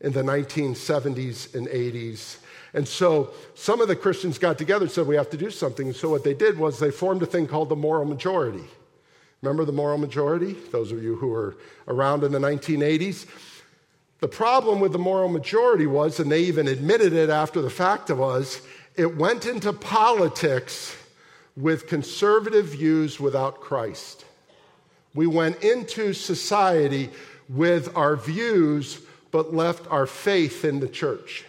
in 0.00 0.12
the 0.12 0.22
1970s 0.22 1.54
and 1.54 1.66
80s 1.68 2.38
and 2.76 2.86
so 2.86 3.30
some 3.54 3.80
of 3.80 3.88
the 3.88 3.96
Christians 3.96 4.38
got 4.38 4.58
together 4.58 4.84
and 4.84 4.92
said, 4.92 5.06
we 5.06 5.16
have 5.16 5.30
to 5.30 5.38
do 5.38 5.50
something. 5.50 5.86
And 5.86 5.96
so 5.96 6.10
what 6.10 6.22
they 6.22 6.34
did 6.34 6.58
was 6.58 6.78
they 6.78 6.90
formed 6.90 7.22
a 7.22 7.26
thing 7.26 7.46
called 7.46 7.70
the 7.70 7.76
moral 7.76 8.04
majority. 8.04 8.64
Remember 9.40 9.64
the 9.64 9.72
moral 9.72 9.96
majority? 9.96 10.52
Those 10.72 10.92
of 10.92 11.02
you 11.02 11.16
who 11.16 11.28
were 11.28 11.56
around 11.88 12.22
in 12.22 12.32
the 12.32 12.38
1980s. 12.38 13.26
The 14.20 14.28
problem 14.28 14.78
with 14.78 14.92
the 14.92 14.98
moral 14.98 15.30
majority 15.30 15.86
was, 15.86 16.20
and 16.20 16.30
they 16.30 16.40
even 16.40 16.68
admitted 16.68 17.14
it 17.14 17.30
after 17.30 17.62
the 17.62 17.70
fact, 17.70 18.10
was 18.10 18.60
it 18.94 19.16
went 19.16 19.46
into 19.46 19.72
politics 19.72 20.94
with 21.56 21.86
conservative 21.86 22.66
views 22.66 23.18
without 23.18 23.60
Christ. 23.60 24.24
We 25.14 25.26
went 25.26 25.62
into 25.64 26.12
society 26.12 27.10
with 27.48 27.96
our 27.96 28.16
views, 28.16 29.00
but 29.30 29.54
left 29.54 29.90
our 29.90 30.06
faith 30.06 30.64
in 30.64 30.80
the 30.80 30.88
church. 30.88 31.44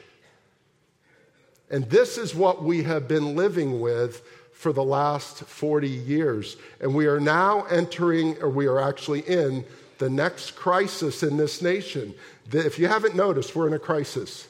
And 1.70 1.90
this 1.90 2.18
is 2.18 2.34
what 2.34 2.64
we 2.64 2.84
have 2.84 3.08
been 3.08 3.36
living 3.36 3.82
with 3.82 4.24
for 4.54 4.72
the 4.72 4.84
last 4.84 5.44
40 5.44 5.90
years. 5.90 6.56
And 6.80 6.96
we 6.96 7.08
are 7.08 7.20
now 7.20 7.64
entering, 7.64 8.42
or 8.42 8.50
we 8.50 8.68
are 8.68 8.80
actually 8.80 9.22
in, 9.22 9.66
the 9.98 10.10
next 10.10 10.52
crisis 10.52 11.24
in 11.24 11.38
this 11.38 11.62
nation. 11.62 12.14
If 12.52 12.80
you 12.80 12.88
haven't 12.88 13.16
noticed, 13.16 13.56
we're 13.56 13.68
in 13.68 13.74
a 13.74 13.80
crisis. 13.80 14.48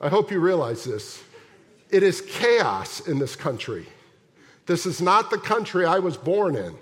I 0.00 0.08
hope 0.08 0.30
you 0.30 0.40
realize 0.40 0.84
this. 0.84 1.22
It 1.90 2.02
is 2.02 2.20
chaos 2.20 3.00
in 3.00 3.18
this 3.18 3.34
country. 3.34 3.86
This 4.66 4.86
is 4.86 5.00
not 5.00 5.30
the 5.30 5.38
country 5.38 5.84
I 5.84 5.98
was 5.98 6.16
born 6.16 6.56
in, 6.56 6.74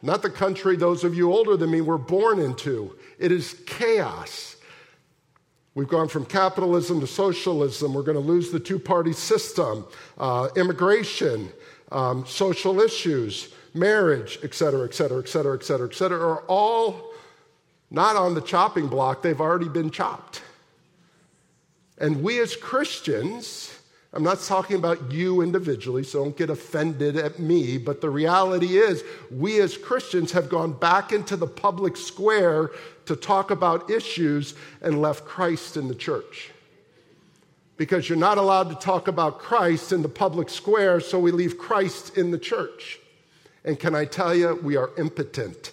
not 0.00 0.22
the 0.22 0.30
country 0.30 0.76
those 0.76 1.04
of 1.04 1.14
you 1.14 1.32
older 1.32 1.56
than 1.56 1.70
me 1.70 1.80
were 1.80 1.98
born 1.98 2.38
into. 2.38 2.96
It 3.18 3.30
is 3.32 3.60
chaos. 3.66 4.56
We've 5.74 5.88
gone 5.88 6.08
from 6.08 6.24
capitalism 6.24 7.00
to 7.00 7.06
socialism. 7.06 7.94
We're 7.94 8.02
going 8.02 8.16
to 8.16 8.32
lose 8.32 8.50
the 8.50 8.58
two 8.58 8.78
party 8.78 9.12
system, 9.12 9.86
uh, 10.16 10.48
immigration, 10.56 11.52
um, 11.92 12.26
social 12.26 12.80
issues, 12.80 13.52
marriage, 13.74 14.38
et 14.42 14.54
cetera, 14.54 14.84
et 14.84 14.94
cetera, 14.94 15.20
et 15.20 15.28
cetera, 15.28 15.54
et 15.56 15.62
cetera, 15.62 15.86
et 15.88 15.94
cetera, 15.94 16.18
are 16.18 16.42
all 16.48 17.12
not 17.90 18.16
on 18.16 18.34
the 18.34 18.40
chopping 18.40 18.88
block. 18.88 19.22
They've 19.22 19.40
already 19.40 19.68
been 19.68 19.90
chopped. 19.90 20.42
And 21.98 22.22
we 22.22 22.40
as 22.40 22.56
Christians, 22.56 23.72
I'm 24.18 24.24
not 24.24 24.40
talking 24.40 24.74
about 24.74 25.12
you 25.12 25.42
individually, 25.42 26.02
so 26.02 26.24
don't 26.24 26.36
get 26.36 26.50
offended 26.50 27.16
at 27.16 27.38
me, 27.38 27.78
but 27.78 28.00
the 28.00 28.10
reality 28.10 28.76
is, 28.76 29.04
we 29.30 29.60
as 29.60 29.76
Christians 29.76 30.32
have 30.32 30.48
gone 30.48 30.72
back 30.72 31.12
into 31.12 31.36
the 31.36 31.46
public 31.46 31.96
square 31.96 32.72
to 33.06 33.14
talk 33.14 33.52
about 33.52 33.88
issues 33.88 34.56
and 34.82 35.00
left 35.00 35.24
Christ 35.24 35.76
in 35.76 35.86
the 35.86 35.94
church. 35.94 36.50
Because 37.76 38.08
you're 38.08 38.18
not 38.18 38.38
allowed 38.38 38.70
to 38.70 38.74
talk 38.74 39.06
about 39.06 39.38
Christ 39.38 39.92
in 39.92 40.02
the 40.02 40.08
public 40.08 40.50
square, 40.50 40.98
so 40.98 41.20
we 41.20 41.30
leave 41.30 41.56
Christ 41.56 42.18
in 42.18 42.32
the 42.32 42.38
church. 42.38 42.98
And 43.64 43.78
can 43.78 43.94
I 43.94 44.04
tell 44.04 44.34
you, 44.34 44.58
we 44.64 44.76
are 44.76 44.90
impotent. 44.98 45.70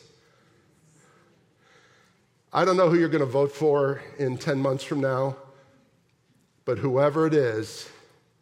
I 2.53 2.63
don't 2.63 2.77
know 2.77 2.91
who 2.91 2.99
you're 2.99 3.10
going 3.10 3.21
to 3.21 3.25
vote 3.25 3.51
for 3.51 4.03
in 4.19 4.38
10 4.38 4.60
months 4.60 4.84
from 4.84 5.01
now, 5.01 5.36
but 6.63 6.77
whoever 6.77 7.25
it 7.25 7.34
is, 7.34 7.89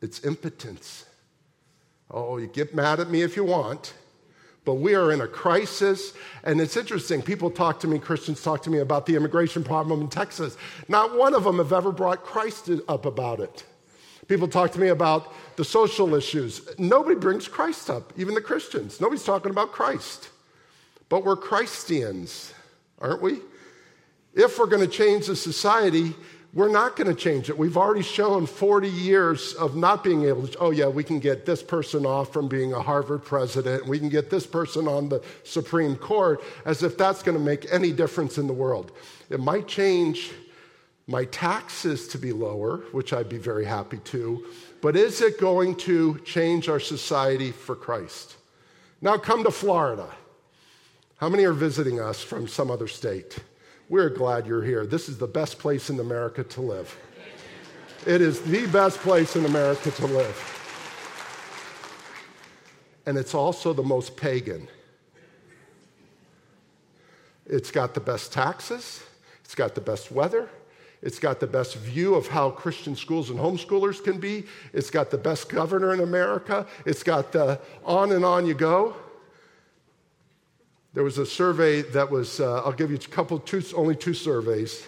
it's 0.03 0.23
impotence. 0.25 1.05
Oh, 2.11 2.37
you 2.37 2.47
get 2.47 2.75
mad 2.75 2.99
at 2.99 3.09
me 3.09 3.21
if 3.21 3.37
you 3.37 3.45
want, 3.45 3.93
but 4.65 4.75
we 4.75 4.95
are 4.95 5.11
in 5.13 5.21
a 5.21 5.27
crisis. 5.27 6.13
And 6.43 6.59
it's 6.59 6.75
interesting. 6.75 7.21
People 7.21 7.49
talk 7.49 7.79
to 7.79 7.87
me, 7.87 7.97
Christians 7.99 8.43
talk 8.43 8.61
to 8.63 8.69
me 8.69 8.79
about 8.79 9.05
the 9.05 9.15
immigration 9.15 9.63
problem 9.63 10.01
in 10.01 10.09
Texas. 10.09 10.57
Not 10.89 11.17
one 11.17 11.33
of 11.33 11.45
them 11.45 11.57
have 11.57 11.71
ever 11.71 11.91
brought 11.91 12.23
Christ 12.23 12.69
up 12.87 13.05
about 13.05 13.39
it. 13.39 13.63
People 14.27 14.47
talk 14.47 14.71
to 14.73 14.79
me 14.79 14.89
about 14.89 15.33
the 15.55 15.65
social 15.65 16.13
issues. 16.15 16.67
Nobody 16.77 17.15
brings 17.15 17.47
Christ 17.47 17.89
up, 17.89 18.13
even 18.17 18.35
the 18.35 18.41
Christians. 18.41 18.99
Nobody's 18.99 19.23
talking 19.23 19.51
about 19.51 19.71
Christ. 19.71 20.29
But 21.07 21.23
we're 21.23 21.35
Christians, 21.35 22.53
aren't 22.99 23.21
we? 23.21 23.39
If 24.33 24.57
we're 24.59 24.67
going 24.67 24.81
to 24.81 24.91
change 24.91 25.27
the 25.27 25.35
society, 25.35 26.15
we're 26.53 26.69
not 26.69 26.95
going 26.95 27.07
to 27.07 27.15
change 27.15 27.49
it. 27.49 27.57
We've 27.57 27.77
already 27.77 28.03
shown 28.03 28.45
40 28.45 28.87
years 28.87 29.53
of 29.55 29.75
not 29.75 30.03
being 30.03 30.25
able 30.25 30.47
to, 30.47 30.57
oh, 30.59 30.69
yeah, 30.69 30.87
we 30.87 31.03
can 31.03 31.19
get 31.19 31.47
this 31.47 31.63
person 31.63 32.05
off 32.05 32.31
from 32.31 32.47
being 32.47 32.73
a 32.73 32.81
Harvard 32.81 33.25
president. 33.25 33.87
We 33.87 33.97
can 33.97 34.09
get 34.09 34.29
this 34.29 34.45
person 34.45 34.87
on 34.87 35.09
the 35.09 35.23
Supreme 35.43 35.95
Court, 35.95 36.43
as 36.65 36.83
if 36.83 36.95
that's 36.95 37.23
going 37.23 37.37
to 37.37 37.43
make 37.43 37.65
any 37.71 37.91
difference 37.91 38.37
in 38.37 38.45
the 38.45 38.53
world. 38.53 38.91
It 39.31 39.39
might 39.39 39.67
change 39.67 40.31
my 41.07 41.25
taxes 41.25 42.07
to 42.09 42.19
be 42.19 42.31
lower, 42.31 42.77
which 42.91 43.13
I'd 43.13 43.29
be 43.29 43.39
very 43.39 43.65
happy 43.65 43.97
to, 43.97 44.45
but 44.81 44.95
is 44.95 45.21
it 45.21 45.39
going 45.39 45.75
to 45.77 46.19
change 46.19 46.69
our 46.69 46.79
society 46.79 47.51
for 47.51 47.75
Christ? 47.75 48.35
Now 49.01 49.17
come 49.17 49.43
to 49.43 49.51
Florida. 49.51 50.07
How 51.17 51.29
many 51.29 51.45
are 51.45 51.53
visiting 51.53 51.99
us 51.99 52.21
from 52.21 52.47
some 52.47 52.69
other 52.69 52.87
state? 52.87 53.39
We're 53.93 54.09
glad 54.09 54.47
you're 54.47 54.63
here. 54.63 54.87
This 54.87 55.07
is 55.07 55.19
the 55.19 55.27
best 55.27 55.59
place 55.59 55.91
in 55.91 55.99
America 55.99 56.43
to 56.43 56.61
live. 56.61 56.97
It 58.07 58.21
is 58.21 58.41
the 58.41 58.65
best 58.65 58.97
place 58.97 59.35
in 59.35 59.45
America 59.45 59.91
to 59.91 60.07
live. 60.07 61.05
And 63.05 63.19
it's 63.19 63.35
also 63.35 63.71
the 63.71 63.83
most 63.83 64.17
pagan. 64.17 64.67
It's 67.45 67.69
got 67.69 67.93
the 67.93 67.99
best 67.99 68.33
taxes, 68.33 69.03
it's 69.45 69.53
got 69.53 69.75
the 69.75 69.81
best 69.81 70.11
weather, 70.11 70.49
it's 71.03 71.19
got 71.19 71.39
the 71.39 71.45
best 71.45 71.75
view 71.75 72.15
of 72.15 72.27
how 72.27 72.49
Christian 72.49 72.95
schools 72.95 73.29
and 73.29 73.37
homeschoolers 73.37 74.03
can 74.03 74.19
be, 74.19 74.45
it's 74.73 74.89
got 74.89 75.11
the 75.11 75.19
best 75.19 75.49
governor 75.49 75.93
in 75.93 75.99
America, 75.99 76.65
it's 76.87 77.03
got 77.03 77.31
the 77.31 77.59
on 77.85 78.11
and 78.11 78.25
on 78.25 78.47
you 78.47 78.55
go. 78.55 78.95
There 80.93 81.03
was 81.03 81.17
a 81.17 81.25
survey 81.25 81.81
that 81.81 82.11
was, 82.11 82.39
uh, 82.39 82.61
I'll 82.63 82.71
give 82.71 82.91
you 82.91 82.97
a 82.97 82.99
couple, 82.99 83.39
two, 83.39 83.63
only 83.75 83.95
two 83.95 84.13
surveys. 84.13 84.87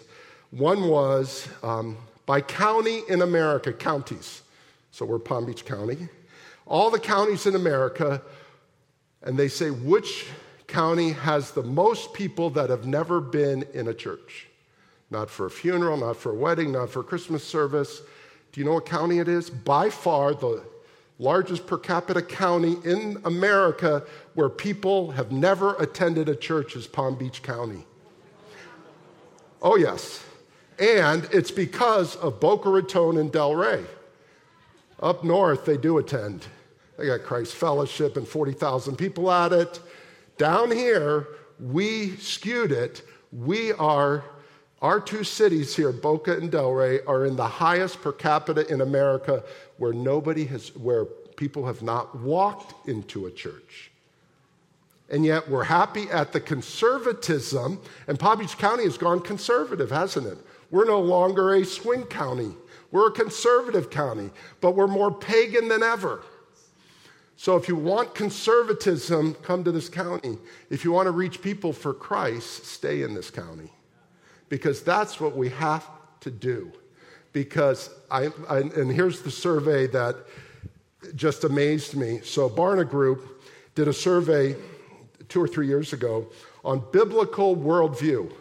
One 0.52 0.88
was 0.88 1.48
um, 1.64 1.98
by 2.28 2.42
county 2.42 3.02
in 3.10 3.24
America, 3.24 3.74
counties. 3.74 4.44
So 4.92 5.04
we're 5.04 5.18
Palm 5.18 5.48
Beach 5.48 5.66
County. 5.66 5.98
All 6.68 6.92
the 6.92 7.00
counties 7.00 7.48
in 7.48 7.56
America, 7.56 8.22
and 9.24 9.36
they 9.36 9.48
say 9.48 9.72
which 9.72 10.28
county 10.68 11.12
has 11.12 11.52
the 11.52 11.64
most 11.64 12.14
people 12.14 12.52
that 12.52 12.70
have 12.70 12.86
never 12.86 13.20
been 13.20 13.64
in 13.74 13.88
a 13.88 13.94
church. 13.94 14.48
Not 15.10 15.32
for 15.32 15.48
a 15.48 15.52
funeral, 15.52 15.98
not 15.98 16.18
for 16.18 16.32
a 16.32 16.36
wedding, 16.36 16.72
not 16.72 16.92
for 16.92 17.00
a 17.00 17.04
Christmas 17.04 17.44
service. 17.44 18.02
Do 18.52 18.62
you 18.62 18.66
know 18.66 18.74
what 18.74 18.86
county 18.86 19.18
it 19.18 19.28
is? 19.28 19.50
By 19.50 19.90
far 19.90 20.36
the 20.36 20.64
largest 21.18 21.66
per 21.66 21.78
capita 21.78 22.22
county 22.22 22.76
in 22.84 23.22
America 23.26 24.04
where 24.34 24.50
people 24.50 25.12
have 25.12 25.32
never 25.32 25.76
attended 25.76 26.30
a 26.30 26.36
church 26.36 26.76
is 26.76 26.88
Palm 26.88 27.16
Beach 27.16 27.42
County. 27.42 27.86
Oh, 29.62 29.78
yes. 29.78 30.24
And 30.78 31.28
it's 31.32 31.52
because 31.52 32.16
of 32.18 32.40
Boca 32.40 32.70
Raton 32.70 33.18
and 33.18 33.32
Delray. 33.32 33.86
Up 35.00 35.24
north, 35.24 35.66
they 35.66 35.78
do 35.78 35.98
attend. 35.98 36.46
They 36.98 37.08
got 37.08 37.24
Christ 37.24 37.56
Fellowship 37.56 38.18
and 38.18 38.28
40,000 38.28 38.96
people 38.96 39.32
at 39.32 39.52
it. 39.52 39.80
Down 40.38 40.72
here, 40.72 41.28
we 41.60 42.16
skewed 42.18 42.72
it. 42.72 43.02
We 43.32 43.72
are, 43.74 44.24
our 44.86 45.00
two 45.00 45.24
cities 45.24 45.76
here, 45.76 45.92
Boca 45.92 46.38
and 46.38 46.52
Delray, 46.52 47.00
are 47.08 47.26
in 47.26 47.36
the 47.36 47.48
highest 47.48 48.04
per 48.04 48.12
capita 48.12 48.72
in 48.72 48.82
America 48.82 49.44
where 49.80 49.94
nobody 49.94 50.46
has, 50.46 50.76
where 50.76 51.06
people 51.06 51.66
have 51.66 51.82
not 51.82 52.16
walked 52.20 52.88
into 52.88 53.26
a 53.26 53.32
church. 53.32 53.90
And 55.10 55.26
yet 55.26 55.50
we're 55.50 55.64
happy 55.64 56.08
at 56.12 56.34
the 56.34 56.40
conservatism, 56.40 57.82
and 58.08 58.20
Palm 58.20 58.38
Beach 58.38 58.60
County 58.60 58.84
has 58.84 58.96
gone 58.96 59.22
conservative, 59.22 59.90
hasn't 59.90 60.28
it? 60.28 60.38
We're 60.70 60.86
no 60.86 61.02
longer 61.02 61.56
a 61.56 61.66
swing 61.66 62.04
county. 62.04 62.54
We're 62.92 63.08
a 63.08 63.12
conservative 63.12 63.90
county, 63.90 64.30
but 64.62 64.76
we're 64.76 64.86
more 64.86 65.12
pagan 65.12 65.68
than 65.68 65.82
ever. 65.82 66.22
So 67.38 67.56
if 67.56 67.68
you 67.68 67.76
want 67.76 68.14
conservatism, 68.14 69.34
come 69.42 69.64
to 69.64 69.72
this 69.72 69.90
county. 69.90 70.38
If 70.70 70.86
you 70.86 70.92
want 70.92 71.08
to 71.08 71.12
reach 71.12 71.42
people 71.42 71.74
for 71.74 71.92
Christ, 71.92 72.68
stay 72.68 73.02
in 73.02 73.16
this 73.16 73.32
county. 73.32 73.72
Because 74.50 74.84
that's 74.84 75.20
what 75.20 75.36
we 75.36 75.50
have 75.50 75.88
to 76.22 76.32
do. 76.32 76.72
Because 77.34 77.90
I, 78.10 78.30
I 78.50 78.60
and 78.60 78.92
here's 78.92 79.22
the 79.22 79.32
survey 79.32 79.88
that 79.88 80.16
just 81.16 81.44
amazed 81.44 81.96
me. 81.96 82.22
So 82.24 82.50
Barna 82.50 82.90
Group 82.90 83.44
did 83.76 83.88
a 83.88 83.94
survey 83.94 84.56
two 85.30 85.42
or 85.42 85.48
three 85.48 85.68
years 85.68 85.94
ago 85.94 86.28
on 86.64 86.84
biblical 86.92 87.56
worldview. 87.56 88.32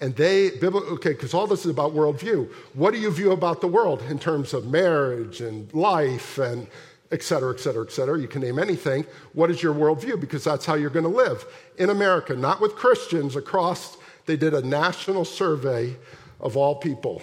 And 0.00 0.14
they, 0.14 0.52
okay, 0.60 1.10
because 1.10 1.34
all 1.34 1.48
this 1.48 1.64
is 1.64 1.72
about 1.72 1.92
worldview. 1.92 2.48
What 2.74 2.92
do 2.94 3.00
you 3.00 3.10
view 3.10 3.32
about 3.32 3.60
the 3.60 3.66
world 3.66 4.00
in 4.02 4.20
terms 4.20 4.54
of 4.54 4.66
marriage 4.66 5.40
and 5.40 5.72
life 5.74 6.38
and 6.38 6.68
et 7.10 7.22
cetera, 7.22 7.52
et 7.52 7.58
cetera, 7.58 7.84
et 7.84 7.90
cetera? 7.90 8.16
You 8.16 8.28
can 8.28 8.42
name 8.42 8.60
anything. 8.60 9.06
What 9.32 9.50
is 9.50 9.60
your 9.60 9.74
worldview? 9.74 10.20
Because 10.20 10.44
that's 10.44 10.64
how 10.64 10.74
you're 10.74 10.90
going 10.90 11.04
to 11.04 11.08
live 11.10 11.44
in 11.78 11.90
America, 11.90 12.36
not 12.36 12.60
with 12.60 12.76
Christians 12.76 13.34
across. 13.34 13.97
They 14.28 14.36
did 14.36 14.52
a 14.52 14.60
national 14.60 15.24
survey 15.24 15.96
of 16.38 16.54
all 16.54 16.74
people. 16.74 17.22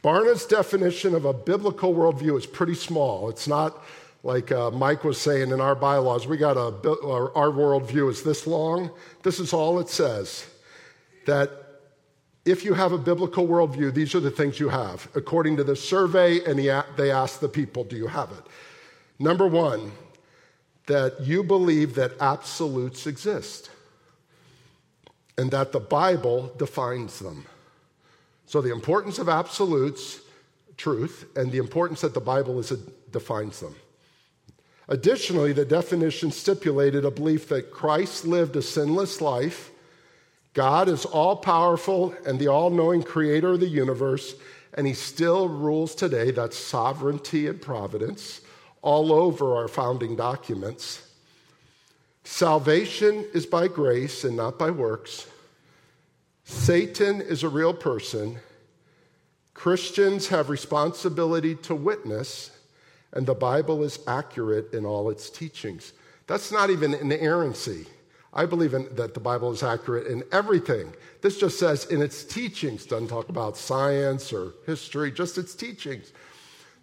Barna's 0.00 0.46
definition 0.46 1.14
of 1.14 1.26
a 1.26 1.34
biblical 1.34 1.94
worldview 1.94 2.38
is 2.38 2.46
pretty 2.46 2.74
small. 2.74 3.28
It's 3.28 3.46
not 3.46 3.84
like 4.22 4.50
uh, 4.50 4.70
Mike 4.70 5.04
was 5.04 5.20
saying 5.20 5.50
in 5.50 5.60
our 5.60 5.74
bylaws, 5.74 6.26
we 6.26 6.38
got 6.38 6.56
a, 6.56 6.72
our, 7.04 7.50
worldview 7.50 8.10
is 8.10 8.22
this 8.22 8.46
long. 8.46 8.90
This 9.22 9.38
is 9.40 9.52
all 9.52 9.78
it 9.78 9.90
says 9.90 10.46
that 11.26 11.50
if 12.46 12.64
you 12.64 12.72
have 12.72 12.92
a 12.92 12.98
biblical 12.98 13.46
worldview, 13.46 13.92
these 13.92 14.14
are 14.14 14.20
the 14.20 14.30
things 14.30 14.58
you 14.58 14.70
have. 14.70 15.06
According 15.14 15.58
to 15.58 15.64
the 15.64 15.76
survey, 15.76 16.42
and 16.46 16.58
he, 16.58 16.72
they 16.96 17.10
asked 17.10 17.42
the 17.42 17.48
people, 17.48 17.84
do 17.84 17.96
you 17.96 18.06
have 18.06 18.30
it? 18.32 18.46
Number 19.18 19.46
one, 19.46 19.92
that 20.86 21.20
you 21.20 21.42
believe 21.42 21.94
that 21.96 22.12
absolutes 22.22 23.06
exist 23.06 23.68
and 25.40 25.50
that 25.50 25.72
the 25.72 25.80
Bible 25.80 26.52
defines 26.58 27.18
them. 27.18 27.46
So, 28.46 28.60
the 28.60 28.72
importance 28.72 29.18
of 29.18 29.28
absolutes, 29.28 30.20
truth, 30.76 31.24
and 31.36 31.50
the 31.50 31.58
importance 31.58 32.02
that 32.02 32.14
the 32.14 32.20
Bible 32.20 32.58
is 32.58 32.70
defines 33.10 33.60
them. 33.60 33.74
Additionally, 34.88 35.52
the 35.52 35.64
definition 35.64 36.30
stipulated 36.30 37.04
a 37.04 37.10
belief 37.10 37.48
that 37.48 37.70
Christ 37.70 38.24
lived 38.24 38.56
a 38.56 38.62
sinless 38.62 39.20
life 39.20 39.70
God 40.52 40.88
is 40.88 41.04
all 41.04 41.36
powerful 41.36 42.14
and 42.26 42.38
the 42.38 42.48
all 42.48 42.70
knowing 42.70 43.02
creator 43.02 43.52
of 43.52 43.60
the 43.60 43.68
universe, 43.68 44.34
and 44.74 44.86
he 44.86 44.94
still 44.94 45.48
rules 45.48 45.94
today. 45.94 46.32
That's 46.32 46.56
sovereignty 46.56 47.46
and 47.46 47.62
providence 47.62 48.40
all 48.82 49.12
over 49.12 49.56
our 49.56 49.68
founding 49.68 50.16
documents. 50.16 51.06
Salvation 52.24 53.24
is 53.32 53.46
by 53.46 53.68
grace 53.68 54.24
and 54.24 54.36
not 54.36 54.58
by 54.58 54.70
works. 54.70 55.26
Satan 56.50 57.20
is 57.20 57.44
a 57.44 57.48
real 57.48 57.72
person. 57.72 58.36
Christians 59.54 60.26
have 60.28 60.50
responsibility 60.50 61.54
to 61.54 61.76
witness, 61.76 62.50
and 63.12 63.24
the 63.24 63.34
Bible 63.34 63.84
is 63.84 64.00
accurate 64.08 64.74
in 64.74 64.84
all 64.84 65.10
its 65.10 65.30
teachings. 65.30 65.92
That's 66.26 66.50
not 66.50 66.68
even 66.68 66.92
inerrancy. 66.92 67.86
I 68.34 68.46
believe 68.46 68.74
in, 68.74 68.92
that 68.96 69.14
the 69.14 69.20
Bible 69.20 69.52
is 69.52 69.62
accurate 69.62 70.08
in 70.08 70.24
everything. 70.32 70.92
This 71.22 71.38
just 71.38 71.58
says 71.58 71.84
in 71.86 72.02
its 72.02 72.24
teachings, 72.24 72.84
doesn't 72.84 73.08
talk 73.08 73.28
about 73.28 73.56
science 73.56 74.32
or 74.32 74.52
history, 74.66 75.12
just 75.12 75.38
its 75.38 75.54
teachings. 75.54 76.12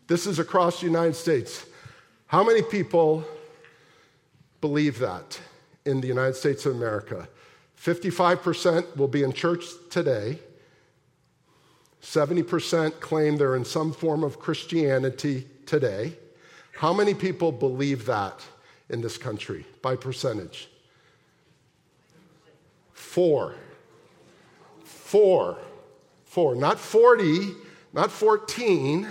This 0.08 0.26
is 0.26 0.40
across 0.40 0.80
the 0.80 0.88
United 0.88 1.16
States. 1.16 1.66
How 2.28 2.42
many 2.42 2.62
people 2.62 3.26
believe 4.62 4.98
that 5.00 5.40
in 5.86 6.00
the 6.00 6.08
United 6.08 6.36
States 6.36 6.66
of 6.66 6.74
America? 6.74 7.28
55% 7.80 8.96
will 8.98 9.08
be 9.08 9.24
in 9.24 9.34
church 9.34 9.64
today. 9.90 10.40
70% 12.02 13.00
claim 13.00 13.38
they're 13.38 13.56
in 13.56 13.66
some 13.66 13.92
form 13.92 14.24
of 14.24 14.40
Christianity 14.40 15.48
today. 15.66 16.14
How 16.74 16.94
many 16.94 17.14
people 17.14 17.52
believe 17.52 18.06
that 18.06 18.42
in 18.90 19.02
this 19.02 19.18
country 19.18 19.66
by 19.82 19.96
percentage? 19.96 20.70
Four. 22.94 23.56
Four. 24.84 25.58
Four. 26.26 26.56
Not 26.56 26.80
40, 26.80 27.52
not 27.94 28.12
14. 28.12 29.08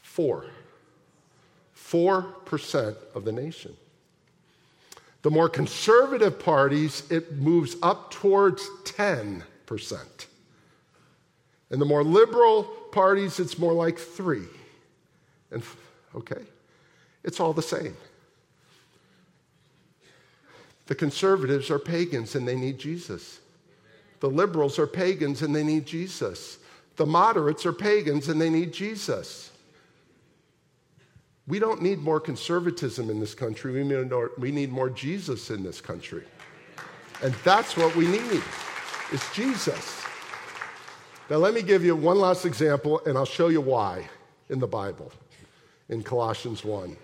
Four. 0.00 0.46
4% 1.76 2.96
of 3.14 3.24
the 3.24 3.32
nation. 3.32 3.76
The 5.22 5.30
more 5.30 5.48
conservative 5.48 6.38
parties, 6.40 7.04
it 7.10 7.32
moves 7.36 7.76
up 7.80 8.10
towards 8.10 8.68
10%. 8.84 9.42
And 11.70 11.80
the 11.80 11.86
more 11.86 12.02
liberal 12.02 12.64
parties, 12.90 13.38
it's 13.38 13.58
more 13.58 13.72
like 13.72 13.98
3. 13.98 14.42
And 15.52 15.62
okay, 16.14 16.42
it's 17.22 17.38
all 17.38 17.52
the 17.52 17.62
same. 17.62 17.96
The 20.86 20.94
conservatives 20.96 21.70
are 21.70 21.78
pagans 21.78 22.34
and 22.34 22.46
they 22.46 22.56
need 22.56 22.78
Jesus. 22.78 23.38
The 24.20 24.28
liberals 24.28 24.78
are 24.78 24.86
pagans 24.86 25.42
and 25.42 25.54
they 25.54 25.62
need 25.62 25.86
Jesus. 25.86 26.58
The 26.96 27.06
moderates 27.06 27.64
are 27.64 27.72
pagans 27.72 28.28
and 28.28 28.40
they 28.40 28.50
need 28.50 28.72
Jesus. 28.72 29.51
We 31.52 31.58
don't 31.58 31.82
need 31.82 31.98
more 31.98 32.18
conservatism 32.18 33.10
in 33.10 33.20
this 33.20 33.34
country. 33.34 33.74
We 33.74 33.84
need 33.84 34.10
more, 34.10 34.30
we 34.38 34.50
need 34.50 34.72
more 34.72 34.88
Jesus 34.88 35.50
in 35.50 35.62
this 35.62 35.82
country. 35.82 36.24
And 37.22 37.34
that's 37.44 37.76
what 37.76 37.94
we 37.94 38.06
need 38.06 38.42
is 39.12 39.22
Jesus. 39.34 40.02
Now 41.28 41.36
let 41.36 41.52
me 41.52 41.60
give 41.60 41.84
you 41.84 41.94
one 41.94 42.18
last 42.18 42.46
example 42.46 43.02
and 43.04 43.18
I'll 43.18 43.26
show 43.26 43.48
you 43.48 43.60
why 43.60 44.08
in 44.48 44.60
the 44.60 44.66
Bible 44.66 45.12
in 45.90 46.02
Colossians 46.02 46.64
1. 46.64 46.96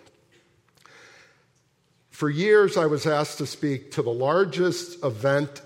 For 2.09 2.31
years, 2.31 2.79
I 2.79 2.87
was 2.87 3.05
asked 3.05 3.37
to 3.37 3.47
speak 3.47 3.91
to 3.93 4.03
the 4.03 4.09
largest 4.09 5.05
event, 5.05 5.61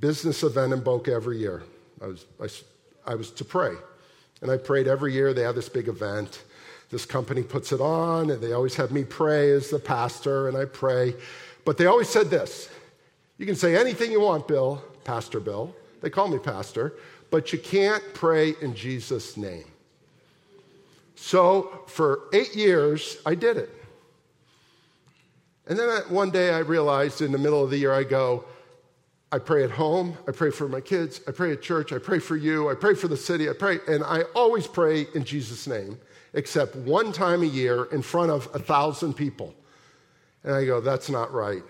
business 0.00 0.42
event 0.42 0.72
in 0.72 0.80
Boca 0.80 1.12
every 1.12 1.36
year. 1.36 1.64
I 2.00 2.06
was, 2.06 2.24
I, 2.42 2.48
I 3.12 3.14
was 3.14 3.30
to 3.32 3.44
pray. 3.44 3.74
And 4.40 4.50
I 4.50 4.56
prayed 4.56 4.88
every 4.88 5.12
year. 5.12 5.34
They 5.34 5.42
have 5.42 5.54
this 5.54 5.68
big 5.68 5.86
event. 5.86 6.42
This 6.90 7.06
company 7.06 7.42
puts 7.42 7.72
it 7.72 7.80
on, 7.80 8.30
and 8.30 8.42
they 8.42 8.52
always 8.52 8.74
have 8.74 8.90
me 8.90 9.04
pray 9.04 9.52
as 9.52 9.70
the 9.70 9.78
pastor, 9.78 10.48
and 10.48 10.56
I 10.56 10.64
pray. 10.64 11.14
But 11.64 11.78
they 11.78 11.86
always 11.86 12.08
said 12.08 12.30
this 12.30 12.68
You 13.38 13.46
can 13.46 13.56
say 13.56 13.76
anything 13.76 14.10
you 14.10 14.20
want, 14.20 14.48
Bill, 14.48 14.82
Pastor 15.04 15.40
Bill. 15.40 15.74
They 16.00 16.10
call 16.10 16.28
me 16.28 16.38
pastor, 16.38 16.94
but 17.30 17.52
you 17.52 17.58
can't 17.58 18.02
pray 18.14 18.54
in 18.60 18.74
Jesus' 18.74 19.36
name. 19.36 19.64
So 21.14 21.82
for 21.86 22.22
eight 22.32 22.56
years, 22.56 23.18
I 23.26 23.34
did 23.34 23.58
it. 23.58 23.70
And 25.66 25.78
then 25.78 25.88
one 26.08 26.30
day 26.30 26.50
I 26.50 26.60
realized 26.60 27.20
in 27.20 27.30
the 27.30 27.38
middle 27.38 27.62
of 27.62 27.70
the 27.70 27.76
year, 27.76 27.92
I 27.92 28.02
go, 28.02 28.44
I 29.30 29.38
pray 29.38 29.62
at 29.62 29.70
home, 29.70 30.16
I 30.26 30.32
pray 30.32 30.50
for 30.50 30.66
my 30.68 30.80
kids, 30.80 31.20
I 31.28 31.30
pray 31.30 31.52
at 31.52 31.62
church, 31.62 31.92
I 31.92 31.98
pray 31.98 32.18
for 32.18 32.36
you, 32.36 32.68
I 32.68 32.74
pray 32.74 32.94
for 32.94 33.06
the 33.06 33.16
city, 33.16 33.48
I 33.48 33.52
pray, 33.52 33.78
and 33.86 34.02
I 34.02 34.22
always 34.34 34.66
pray 34.66 35.06
in 35.14 35.22
Jesus' 35.22 35.68
name, 35.68 35.98
except 36.34 36.76
one 36.76 37.12
time 37.12 37.42
a 37.42 37.46
year 37.46 37.84
in 37.86 38.02
front 38.02 38.30
of 38.30 38.48
a 38.54 38.58
thousand 38.58 39.14
people. 39.14 39.54
And 40.44 40.54
I 40.54 40.64
go, 40.64 40.80
that's 40.80 41.10
not 41.10 41.32
right. 41.32 41.62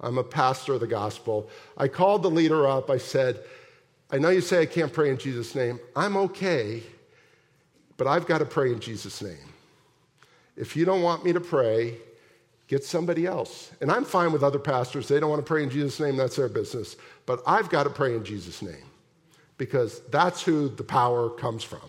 I'm 0.00 0.18
a 0.18 0.24
pastor 0.24 0.74
of 0.74 0.80
the 0.80 0.86
gospel. 0.86 1.48
I 1.76 1.88
called 1.88 2.22
the 2.22 2.30
leader 2.30 2.68
up. 2.68 2.90
I 2.90 2.98
said, 2.98 3.42
I 4.10 4.18
know 4.18 4.28
you 4.28 4.40
say 4.40 4.62
I 4.62 4.66
can't 4.66 4.92
pray 4.92 5.10
in 5.10 5.18
Jesus' 5.18 5.54
name. 5.54 5.80
I'm 5.96 6.16
okay, 6.16 6.82
but 7.96 8.06
I've 8.06 8.26
got 8.26 8.38
to 8.38 8.44
pray 8.44 8.72
in 8.72 8.80
Jesus' 8.80 9.22
name. 9.22 9.48
If 10.56 10.76
you 10.76 10.84
don't 10.84 11.02
want 11.02 11.24
me 11.24 11.32
to 11.32 11.40
pray, 11.40 11.96
get 12.68 12.84
somebody 12.84 13.26
else. 13.26 13.72
And 13.80 13.90
I'm 13.90 14.04
fine 14.04 14.32
with 14.32 14.42
other 14.42 14.58
pastors. 14.58 15.08
They 15.08 15.18
don't 15.18 15.30
want 15.30 15.40
to 15.40 15.46
pray 15.46 15.62
in 15.62 15.70
Jesus' 15.70 15.98
name, 15.98 16.16
that's 16.16 16.36
their 16.36 16.48
business. 16.48 16.96
But 17.26 17.42
I've 17.46 17.70
got 17.70 17.84
to 17.84 17.90
pray 17.90 18.14
in 18.14 18.24
Jesus' 18.24 18.62
name 18.62 18.84
because 19.56 20.00
that's 20.10 20.42
who 20.42 20.68
the 20.68 20.84
power 20.84 21.30
comes 21.30 21.64
from. 21.64 21.80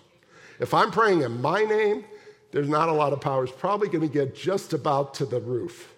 If 0.60 0.74
I'm 0.74 0.92
praying 0.92 1.22
in 1.22 1.42
my 1.42 1.64
name, 1.64 2.06
there's 2.52 2.70
not 2.70 2.90
a 2.90 2.94
lot 2.94 3.14
of 3.14 3.20
power. 3.20 3.44
It's 3.44 3.54
probably 3.54 3.90
going 3.90 4.08
to 4.08 4.14
get 4.14 4.36
just 4.36 4.74
about 4.74 5.14
to 5.16 5.26
the 5.26 5.40
roof, 5.40 5.94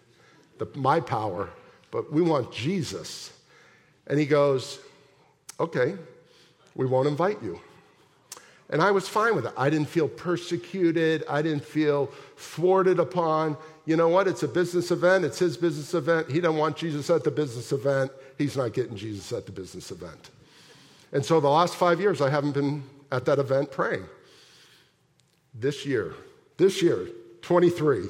the, 0.58 0.68
my 0.76 1.00
power, 1.00 1.50
but 1.92 2.12
we 2.12 2.22
want 2.22 2.52
Jesus. 2.52 3.32
And 4.08 4.20
he 4.20 4.26
goes, 4.26 4.80
Okay, 5.60 5.96
we 6.76 6.86
won't 6.86 7.08
invite 7.08 7.42
you. 7.42 7.60
And 8.70 8.82
I 8.82 8.92
was 8.92 9.08
fine 9.08 9.36
with 9.36 9.46
it. 9.46 9.54
I 9.58 9.70
didn't 9.70 9.88
feel 9.88 10.08
persecuted. 10.08 11.24
I 11.30 11.42
didn't 11.42 11.64
feel 11.64 12.08
thwarted 12.36 13.00
upon. 13.00 13.56
You 13.86 13.96
know 13.96 14.10
what? 14.10 14.28
It's 14.28 14.44
a 14.44 14.48
business 14.48 14.92
event. 14.92 15.24
It's 15.24 15.40
his 15.40 15.56
business 15.56 15.94
event. 15.94 16.30
He 16.30 16.42
doesn't 16.42 16.58
want 16.58 16.76
Jesus 16.76 17.10
at 17.10 17.24
the 17.24 17.32
business 17.32 17.72
event. 17.72 18.12
He's 18.38 18.58
not 18.58 18.74
getting 18.74 18.98
Jesus 18.98 19.32
at 19.32 19.46
the 19.46 19.52
business 19.52 19.90
event. 19.92 20.32
And 21.14 21.26
so 21.26 21.40
the 21.40 21.50
last 21.50 21.76
five 21.76 22.02
years, 22.02 22.20
I 22.20 22.30
haven't 22.30 22.52
been 22.52 22.84
at 23.12 23.26
that 23.26 23.40
event 23.40 23.72
praying. 23.72 24.04
This 25.60 25.86
year, 25.86 26.14
this 26.58 26.82
year, 26.82 27.10
23, 27.42 28.10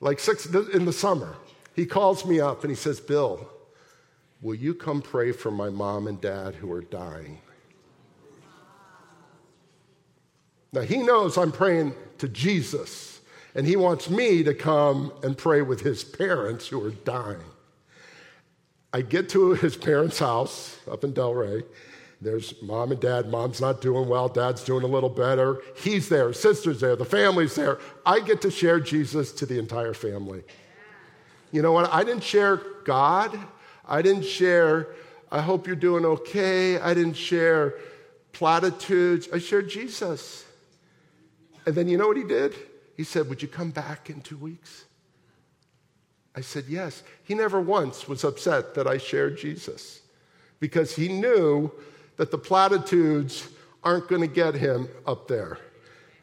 like 0.00 0.18
six 0.18 0.46
in 0.46 0.84
the 0.84 0.92
summer, 0.92 1.36
he 1.74 1.84
calls 1.84 2.24
me 2.24 2.40
up 2.40 2.62
and 2.62 2.70
he 2.70 2.76
says, 2.76 3.00
Bill, 3.00 3.48
will 4.40 4.54
you 4.54 4.74
come 4.74 5.02
pray 5.02 5.32
for 5.32 5.50
my 5.50 5.68
mom 5.68 6.06
and 6.06 6.20
dad 6.20 6.54
who 6.54 6.72
are 6.72 6.82
dying? 6.82 7.38
Now, 10.72 10.82
he 10.82 10.98
knows 10.98 11.38
I'm 11.38 11.52
praying 11.52 11.94
to 12.18 12.28
Jesus, 12.28 13.20
and 13.54 13.66
he 13.66 13.76
wants 13.76 14.10
me 14.10 14.42
to 14.42 14.54
come 14.54 15.12
and 15.22 15.36
pray 15.36 15.62
with 15.62 15.80
his 15.80 16.04
parents 16.04 16.68
who 16.68 16.84
are 16.84 16.90
dying. 16.90 17.40
I 18.92 19.02
get 19.02 19.28
to 19.30 19.52
his 19.52 19.76
parents' 19.76 20.18
house 20.18 20.78
up 20.90 21.04
in 21.04 21.12
Delray. 21.12 21.64
There's 22.20 22.60
mom 22.62 22.90
and 22.90 23.00
dad. 23.00 23.28
Mom's 23.28 23.60
not 23.60 23.80
doing 23.80 24.08
well. 24.08 24.28
Dad's 24.28 24.64
doing 24.64 24.82
a 24.82 24.88
little 24.88 25.08
better. 25.08 25.60
He's 25.76 26.08
there. 26.08 26.32
Sister's 26.32 26.80
there. 26.80 26.96
The 26.96 27.04
family's 27.04 27.54
there. 27.54 27.78
I 28.04 28.20
get 28.20 28.40
to 28.42 28.50
share 28.50 28.80
Jesus 28.80 29.30
to 29.32 29.46
the 29.46 29.58
entire 29.58 29.94
family. 29.94 30.42
You 31.52 31.62
know 31.62 31.72
what? 31.72 31.92
I 31.92 32.02
didn't 32.02 32.24
share 32.24 32.60
God. 32.84 33.38
I 33.88 34.02
didn't 34.02 34.24
share, 34.24 34.88
I 35.32 35.40
hope 35.40 35.66
you're 35.66 35.76
doing 35.76 36.04
okay. 36.04 36.78
I 36.78 36.92
didn't 36.92 37.14
share 37.14 37.74
platitudes. 38.32 39.28
I 39.32 39.38
shared 39.38 39.70
Jesus. 39.70 40.44
And 41.64 41.74
then 41.74 41.88
you 41.88 41.96
know 41.96 42.08
what 42.08 42.18
he 42.18 42.24
did? 42.24 42.54
He 42.96 43.04
said, 43.04 43.28
Would 43.28 43.40
you 43.40 43.48
come 43.48 43.70
back 43.70 44.10
in 44.10 44.20
two 44.20 44.36
weeks? 44.36 44.84
I 46.36 46.42
said, 46.42 46.64
Yes. 46.68 47.02
He 47.24 47.34
never 47.34 47.60
once 47.60 48.06
was 48.06 48.24
upset 48.24 48.74
that 48.74 48.86
I 48.86 48.98
shared 48.98 49.38
Jesus 49.38 50.02
because 50.60 50.94
he 50.94 51.08
knew 51.08 51.72
that 52.18 52.30
the 52.30 52.38
platitudes 52.38 53.48
aren't 53.82 54.08
going 54.08 54.20
to 54.20 54.28
get 54.28 54.54
him 54.54 54.88
up 55.06 55.26
there 55.26 55.58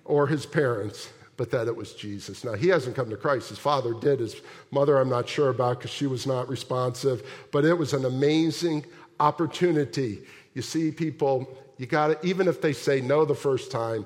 or 0.04 0.28
his 0.28 0.46
parents, 0.46 1.10
but 1.38 1.50
that 1.52 1.68
it 1.68 1.76
was 1.76 1.94
Jesus. 1.94 2.44
Now, 2.44 2.54
he 2.54 2.68
hasn't 2.68 2.96
come 2.96 3.10
to 3.10 3.18
Christ. 3.18 3.50
His 3.50 3.58
father 3.58 3.94
did. 3.94 4.20
His 4.20 4.40
mother, 4.72 4.98
I'm 4.98 5.10
not 5.10 5.28
sure 5.28 5.50
about 5.50 5.80
because 5.80 5.92
she 5.92 6.06
was 6.06 6.28
not 6.28 6.48
responsive, 6.48 7.24
but 7.52 7.66
it 7.66 7.74
was 7.74 7.94
an 7.94 8.06
amazing 8.06 8.86
opportunity. 9.20 10.22
You 10.54 10.62
see, 10.62 10.92
people, 10.92 11.50
you 11.78 11.88
got 11.88 12.22
to, 12.22 12.28
even 12.28 12.48
if 12.48 12.62
they 12.62 12.74
say 12.74 13.02
no 13.02 13.26
the 13.26 13.34
first 13.34 13.72
time, 13.72 14.06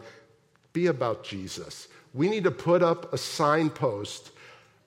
be 0.72 0.88
about 0.88 1.24
Jesus. 1.24 1.88
We 2.14 2.30
need 2.30 2.44
to 2.46 2.52
put 2.52 2.82
up 2.82 3.14
a 3.14 3.18
signpost 3.18 4.32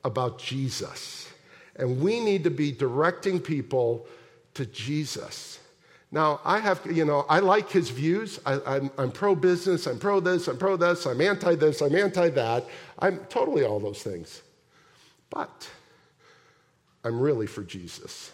about 0.05 0.39
Jesus. 0.39 1.29
And 1.77 2.01
we 2.01 2.21
need 2.21 2.45
to 2.45 2.51
be 2.51 2.73
directing 2.73 3.41
people 3.41 4.07
to 4.55 4.67
Jesus. 4.67 5.59
Now, 6.15 6.41
I 6.45 6.59
have, 6.59 6.85
you 6.87 7.07
know, 7.07 7.25
I 7.27 7.39
like 7.39 7.71
his 7.71 7.89
views. 7.89 8.39
I, 8.45 8.91
am 8.99 9.11
pro 9.13 9.35
business, 9.35 9.87
I'm 9.87 9.99
pro 9.99 10.21
this, 10.21 10.47
I'm 10.47 10.59
pro 10.59 10.77
this, 10.77 11.07
I'm 11.07 11.23
anti 11.23 11.55
this, 11.55 11.81
I'm 11.81 11.97
anti 11.97 12.29
that. 12.29 12.67
I'm 12.99 13.19
totally 13.31 13.65
all 13.65 13.81
those 13.81 14.03
things. 14.03 14.43
But 15.31 15.69
I'm 17.03 17.19
really 17.19 17.47
for 17.47 17.63
Jesus. 17.63 18.31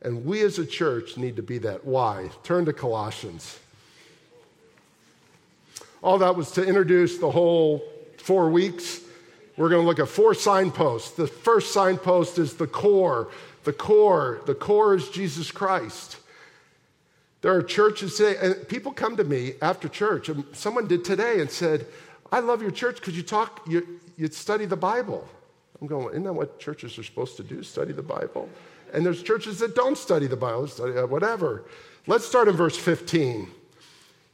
And 0.00 0.24
we 0.24 0.40
as 0.40 0.58
a 0.58 0.64
church 0.64 1.18
need 1.18 1.36
to 1.36 1.42
be 1.42 1.58
that. 1.58 1.84
Why? 1.84 2.30
Turn 2.44 2.64
to 2.64 2.72
Colossians. 2.72 3.58
All 6.02 6.16
that 6.18 6.34
was 6.34 6.50
to 6.52 6.64
introduce 6.64 7.18
the 7.18 7.30
whole 7.30 7.84
four 8.16 8.48
weeks. 8.48 9.00
We're 9.58 9.68
going 9.68 9.82
to 9.82 9.86
look 9.86 9.98
at 9.98 10.08
four 10.08 10.32
signposts. 10.32 11.10
The 11.10 11.26
first 11.26 11.74
signpost 11.74 12.38
is 12.38 12.54
the 12.54 12.66
core. 12.66 13.28
The 13.64 13.72
core, 13.74 14.40
the 14.46 14.54
core 14.54 14.94
is 14.94 15.10
Jesus 15.10 15.50
Christ. 15.52 16.16
There 17.42 17.54
are 17.54 17.62
churches 17.62 18.16
today, 18.16 18.36
and 18.40 18.68
people 18.68 18.92
come 18.92 19.16
to 19.16 19.24
me 19.24 19.54
after 19.60 19.88
church, 19.88 20.28
and 20.28 20.44
someone 20.52 20.86
did 20.86 21.04
today 21.04 21.40
and 21.40 21.50
said, 21.50 21.86
I 22.30 22.38
love 22.38 22.62
your 22.62 22.70
church 22.70 22.96
because 22.96 23.16
you 23.16 23.24
talk, 23.24 23.60
you, 23.68 24.00
you 24.16 24.28
study 24.28 24.64
the 24.64 24.76
Bible. 24.76 25.28
I'm 25.80 25.88
going, 25.88 26.10
isn't 26.10 26.22
that 26.22 26.32
what 26.32 26.60
churches 26.60 26.96
are 26.98 27.02
supposed 27.02 27.36
to 27.38 27.42
do, 27.42 27.64
study 27.64 27.92
the 27.92 28.02
Bible? 28.02 28.48
And 28.92 29.04
there's 29.04 29.22
churches 29.22 29.58
that 29.58 29.74
don't 29.74 29.98
study 29.98 30.28
the 30.28 30.36
Bible, 30.36 30.68
study 30.68 30.96
uh, 30.96 31.06
whatever. 31.06 31.64
Let's 32.06 32.24
start 32.24 32.46
in 32.46 32.54
verse 32.54 32.76
15. 32.76 33.50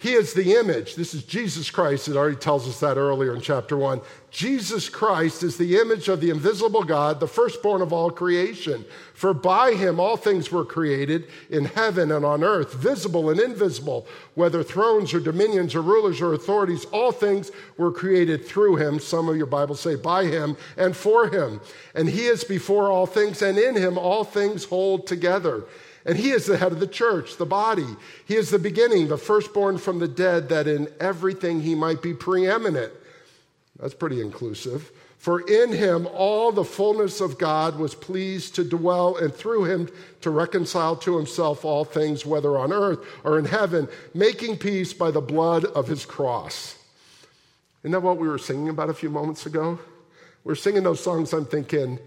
He 0.01 0.13
is 0.13 0.33
the 0.33 0.55
image. 0.55 0.95
This 0.95 1.13
is 1.13 1.25
Jesus 1.25 1.73
Christ. 1.73 2.07
It 2.07 2.15
already 2.15 2.37
tells 2.37 2.69
us 2.69 2.79
that 2.79 2.97
earlier 2.97 3.35
in 3.35 3.41
chapter 3.41 3.77
1. 3.77 4.01
Jesus 4.31 4.89
Christ 4.89 5.43
is 5.43 5.57
the 5.57 5.77
image 5.77 6.07
of 6.07 6.21
the 6.21 6.31
invisible 6.31 6.85
God, 6.85 7.19
the 7.19 7.27
firstborn 7.27 7.83
of 7.83 7.93
all 7.93 8.09
creation. 8.09 8.85
For 9.13 9.35
by 9.35 9.73
him 9.73 9.99
all 9.99 10.17
things 10.17 10.53
were 10.53 10.65
created 10.65 11.27
in 11.51 11.65
heaven 11.65 12.13
and 12.13 12.25
on 12.25 12.45
earth, 12.45 12.75
visible 12.75 13.29
and 13.29 13.41
invisible, 13.41 14.07
whether 14.37 14.63
thrones 14.63 15.13
or 15.13 15.19
dominions 15.19 15.75
or 15.75 15.83
rulers 15.83 16.21
or 16.21 16.33
authorities, 16.33 16.85
all 16.93 17.11
things 17.11 17.51
were 17.77 17.91
created 17.91 18.47
through 18.47 18.77
him. 18.77 19.01
Some 19.01 19.29
of 19.29 19.37
your 19.37 19.47
Bibles 19.47 19.81
say 19.81 19.97
by 19.97 20.27
him 20.27 20.57
and 20.77 20.97
for 20.97 21.29
him. 21.29 21.61
And 21.97 22.09
he 22.09 22.27
is 22.27 22.45
before 22.45 22.89
all 22.89 23.07
things, 23.07 23.43
and 23.43 23.59
in 23.59 23.75
him 23.75 23.99
all 23.99 24.23
things 24.23 24.63
hold 24.65 25.09
together. 25.09 25.65
And 26.05 26.17
he 26.17 26.31
is 26.31 26.47
the 26.47 26.57
head 26.57 26.73
of 26.73 26.81
the 26.81 26.87
church, 26.87 27.37
the 27.37 27.47
body. 27.47 27.97
He 28.27 28.37
is 28.37 28.51
the 28.51 28.59
beginning, 28.59 29.09
the 29.09 29.19
firstborn 29.19 29.79
from 29.79 29.99
the 29.99 30.09
dead, 30.09 30.49
that 30.49 30.67
in 30.67 30.89
everything 31.01 31.61
he 31.61 31.75
might 31.75 32.03
be 32.03 32.15
preeminent. 32.15 32.93
That's 33.79 33.95
pretty 33.95 34.21
inclusive. 34.21 34.91
For 35.19 35.41
in 35.41 35.73
him 35.73 36.07
all 36.15 36.53
the 36.53 36.65
fullness 36.65 37.21
of 37.21 37.39
God 37.39 37.79
was 37.79 37.95
pleased 37.95 38.55
to 38.55 38.65
dwell, 38.65 39.17
and 39.17 39.35
through 39.35 39.65
him 39.65 39.89
to 40.21 40.31
reconcile 40.31 40.97
to 40.97 41.17
himself 41.17 41.65
all 41.65 41.85
things, 41.85 42.25
whether 42.25 42.57
on 42.57 42.73
earth 42.73 43.01
or 43.25 43.39
in 43.39 43.45
heaven, 43.45 43.89
making 44.15 44.59
peace 44.59 44.93
by 44.93 45.11
the 45.11 45.21
blood 45.21 45.65
of 45.65 45.89
his 45.89 46.07
cross. 46.07 46.77
Isn't 47.83 47.93
that 47.93 48.01
what 48.01 48.19
we 48.19 48.29
were 48.29 48.39
singing 48.39 48.69
about 48.69 48.91
a 48.91 48.95
few 48.95 49.11
moments 49.11 49.45
ago? 49.47 49.79
We 50.45 50.51
we're 50.51 50.55
singing 50.55 50.85
those 50.85 51.01
songs, 51.01 51.33
I'm 51.33 51.47
thinking, 51.47 51.99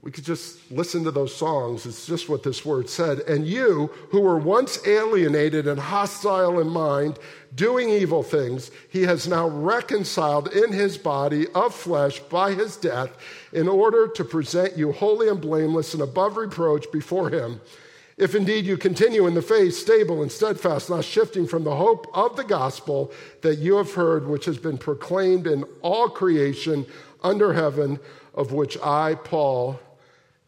we 0.00 0.12
could 0.12 0.24
just 0.24 0.70
listen 0.70 1.02
to 1.04 1.10
those 1.10 1.34
songs. 1.34 1.84
It's 1.84 2.06
just 2.06 2.28
what 2.28 2.44
this 2.44 2.64
word 2.64 2.88
said. 2.88 3.20
And 3.20 3.46
you, 3.46 3.90
who 4.10 4.20
were 4.20 4.38
once 4.38 4.86
alienated 4.86 5.66
and 5.66 5.78
hostile 5.78 6.60
in 6.60 6.68
mind, 6.68 7.18
doing 7.54 7.90
evil 7.90 8.22
things, 8.22 8.70
he 8.88 9.02
has 9.02 9.26
now 9.26 9.48
reconciled 9.48 10.48
in 10.48 10.72
his 10.72 10.96
body 10.96 11.48
of 11.48 11.74
flesh 11.74 12.20
by 12.20 12.52
his 12.52 12.76
death, 12.76 13.10
in 13.52 13.66
order 13.66 14.06
to 14.06 14.24
present 14.24 14.78
you 14.78 14.92
holy 14.92 15.28
and 15.28 15.40
blameless 15.40 15.94
and 15.94 16.02
above 16.02 16.36
reproach 16.36 16.90
before 16.92 17.30
him. 17.30 17.60
If 18.16 18.34
indeed 18.34 18.66
you 18.66 18.76
continue 18.76 19.26
in 19.26 19.34
the 19.34 19.42
faith, 19.42 19.74
stable 19.74 20.22
and 20.22 20.30
steadfast, 20.30 20.90
not 20.90 21.04
shifting 21.04 21.46
from 21.46 21.64
the 21.64 21.74
hope 21.74 22.06
of 22.14 22.36
the 22.36 22.44
gospel 22.44 23.12
that 23.42 23.58
you 23.58 23.76
have 23.76 23.94
heard, 23.94 24.28
which 24.28 24.44
has 24.44 24.58
been 24.58 24.78
proclaimed 24.78 25.46
in 25.46 25.64
all 25.82 26.08
creation 26.08 26.86
under 27.22 27.52
heaven, 27.52 27.98
of 28.34 28.52
which 28.52 28.78
I, 28.82 29.16
Paul, 29.16 29.80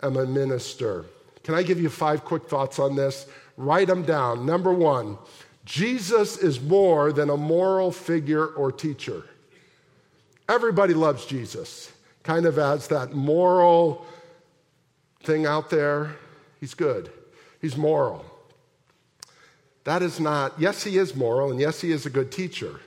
am 0.03 0.17
a 0.17 0.27
minister. 0.27 1.05
Can 1.43 1.55
I 1.55 1.63
give 1.63 1.81
you 1.81 1.89
five 1.89 2.25
quick 2.25 2.49
thoughts 2.49 2.79
on 2.79 2.97
this? 2.97 3.27
Write 3.57 3.89
them 3.89 4.03
down. 4.03 4.47
Number 4.47 4.73
one, 4.73 5.19
Jesus 5.65 6.37
is 6.37 6.61
more 6.61 7.13
than 7.13 7.31
a 7.31 7.37
moral 7.37 7.93
figure 7.93 8.47
or 8.47 8.73
teacher. 8.73 9.25
Everybody 10.49 10.95
loves 10.95 11.27
Jesus, 11.27 11.93
kind 12.23 12.47
of 12.47 12.59
as 12.59 12.89
that 12.89 13.13
moral 13.13 14.05
thing 15.23 15.47
out 15.47 15.71
there. 15.71 16.17
He's 16.59 16.75
good, 16.75 17.11
he's 17.61 17.77
moral. 17.77 18.25
that 19.85 20.03
is 20.03 20.21
not, 20.21 20.55
yes, 20.59 20.85
he 20.85 20.99
is 20.99 21.15
moral, 21.15 21.51
and 21.51 21.61
yes, 21.61 21.81
he 21.81 21.93
is 21.93 22.05
a 22.05 22.11
good 22.11 22.31
teacher. 22.31 22.81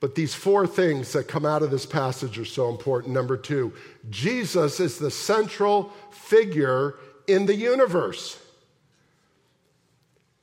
But 0.00 0.14
these 0.14 0.34
four 0.34 0.66
things 0.66 1.12
that 1.12 1.26
come 1.26 1.44
out 1.44 1.62
of 1.62 1.70
this 1.70 1.86
passage 1.86 2.38
are 2.38 2.44
so 2.44 2.68
important. 2.70 3.14
Number 3.14 3.36
two, 3.36 3.72
Jesus 4.10 4.78
is 4.78 4.98
the 4.98 5.10
central 5.10 5.92
figure 6.10 6.94
in 7.26 7.46
the 7.46 7.54
universe. 7.54 8.40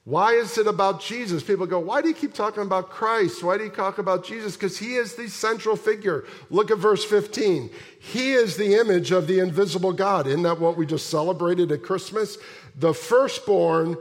Why 0.04 0.34
is 0.34 0.60
it 0.60 0.68
about 0.68 1.02
Jesus? 1.02 1.42
People 1.42 1.66
go, 1.66 1.80
why 1.80 2.02
do 2.02 2.08
you 2.08 2.14
keep 2.14 2.34
talking 2.34 2.62
about 2.62 2.92
Christ? 2.92 3.44
Why 3.44 3.58
do 3.58 3.64
you 3.64 3.72
talk 3.72 3.98
about 3.98 4.24
Jesus? 4.24 4.56
Because 4.56 4.78
he 4.78 4.96
is 4.96 5.16
the 5.16 5.28
central 5.28 5.76
figure. 5.76 6.26
Look 6.52 6.70
at 6.70 6.78
verse 6.78 7.04
15. 7.04 7.72
He 8.00 8.34
is 8.34 8.56
the 8.56 8.76
image 8.76 9.12
of 9.12 9.26
the 9.26 9.40
invisible 9.40 9.94
God. 9.94 10.28
Isn't 10.28 10.44
that 10.44 10.60
what 10.60 10.78
we 10.78 10.86
just 10.86 11.10
celebrated 11.10 11.72
at 11.72 11.82
Christmas? 11.82 12.38
The 12.76 12.94
firstborn 12.94 13.98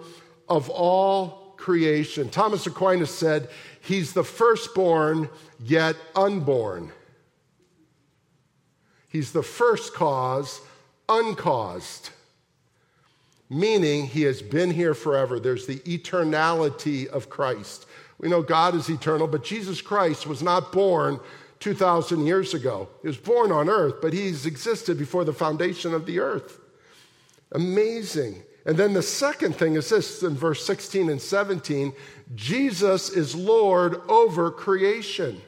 of 0.46 0.68
all 0.68 1.54
creation. 1.56 2.28
Thomas 2.28 2.66
Aquinas 2.66 3.10
said, 3.10 3.48
He's 3.84 4.12
the 4.12 4.24
firstborn, 4.24 5.28
yet 5.62 5.96
unborn. 6.16 6.92
He's 9.08 9.32
the 9.32 9.42
first 9.42 9.94
cause, 9.94 10.60
uncaused 11.08 12.10
meaning 13.50 14.06
he 14.06 14.22
has 14.22 14.42
been 14.42 14.70
here 14.70 14.94
forever. 14.94 15.38
There's 15.38 15.66
the 15.66 15.78
eternality 15.80 17.06
of 17.06 17.30
Christ. 17.30 17.86
We 18.18 18.28
know 18.28 18.42
God 18.42 18.74
is 18.74 18.88
eternal, 18.88 19.26
but 19.26 19.44
Jesus 19.44 19.80
Christ 19.80 20.26
was 20.26 20.42
not 20.42 20.72
born 20.72 21.20
2,000 21.60 22.26
years 22.26 22.54
ago. 22.54 22.88
He 23.02 23.08
was 23.08 23.16
born 23.16 23.52
on 23.52 23.68
earth, 23.68 23.96
but 24.00 24.12
he's 24.12 24.46
existed 24.46 24.98
before 24.98 25.24
the 25.24 25.32
foundation 25.32 25.94
of 25.94 26.06
the 26.06 26.20
earth. 26.20 26.60
Amazing. 27.52 28.42
And 28.66 28.76
then 28.76 28.94
the 28.94 29.02
second 29.02 29.56
thing 29.56 29.74
is 29.74 29.88
this 29.90 30.22
in 30.22 30.34
verse 30.34 30.64
16 30.64 31.10
and 31.10 31.20
17 31.20 31.92
Jesus 32.34 33.10
is 33.10 33.34
Lord 33.34 34.00
over 34.08 34.50
creation. 34.50 35.40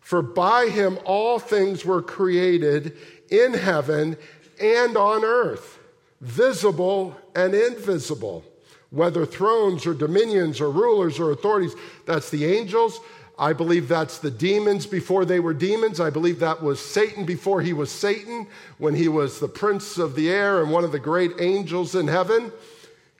For 0.00 0.20
by 0.20 0.68
him 0.68 0.98
all 1.04 1.38
things 1.38 1.84
were 1.84 2.02
created 2.02 2.96
in 3.30 3.54
heaven 3.54 4.16
and 4.60 4.96
on 4.96 5.24
earth 5.24 5.78
visible 6.24 7.16
and 7.34 7.54
invisible, 7.54 8.42
whether 8.90 9.26
thrones 9.26 9.86
or 9.86 9.92
dominions 9.92 10.60
or 10.60 10.70
rulers 10.70 11.20
or 11.20 11.30
authorities. 11.30 11.74
That's 12.06 12.30
the 12.30 12.46
angels. 12.46 12.98
I 13.38 13.52
believe 13.52 13.88
that's 13.88 14.18
the 14.18 14.30
demons 14.30 14.86
before 14.86 15.24
they 15.24 15.40
were 15.40 15.52
demons. 15.52 16.00
I 16.00 16.10
believe 16.10 16.38
that 16.38 16.62
was 16.62 16.80
Satan 16.80 17.26
before 17.26 17.60
he 17.60 17.72
was 17.72 17.90
Satan, 17.90 18.46
when 18.78 18.94
he 18.94 19.08
was 19.08 19.38
the 19.38 19.48
prince 19.48 19.98
of 19.98 20.14
the 20.14 20.30
air 20.30 20.62
and 20.62 20.70
one 20.70 20.84
of 20.84 20.92
the 20.92 21.00
great 21.00 21.32
angels 21.40 21.94
in 21.94 22.08
heaven. 22.08 22.52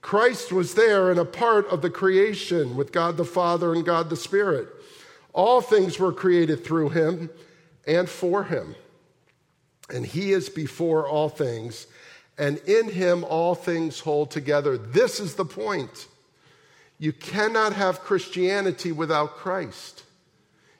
Christ 0.05 0.51
was 0.51 0.75
there 0.75 1.09
and 1.09 1.19
a 1.19 1.25
part 1.25 1.65
of 1.69 1.81
the 1.81 1.89
creation 1.89 2.75
with 2.75 2.91
God 2.91 3.17
the 3.17 3.25
Father 3.25 3.73
and 3.73 3.83
God 3.83 4.11
the 4.11 4.15
Spirit. 4.15 4.67
All 5.33 5.61
things 5.61 5.97
were 5.97 6.13
created 6.13 6.63
through 6.63 6.89
him 6.89 7.31
and 7.87 8.07
for 8.07 8.43
him. 8.43 8.75
And 9.89 10.05
he 10.05 10.31
is 10.31 10.47
before 10.47 11.07
all 11.07 11.27
things 11.27 11.87
and 12.37 12.59
in 12.67 12.89
him 12.89 13.23
all 13.23 13.55
things 13.55 13.99
hold 13.99 14.29
together. 14.29 14.77
This 14.77 15.19
is 15.19 15.33
the 15.33 15.43
point. 15.43 16.05
You 16.99 17.11
cannot 17.11 17.73
have 17.73 18.01
Christianity 18.01 18.91
without 18.91 19.37
Christ. 19.37 20.03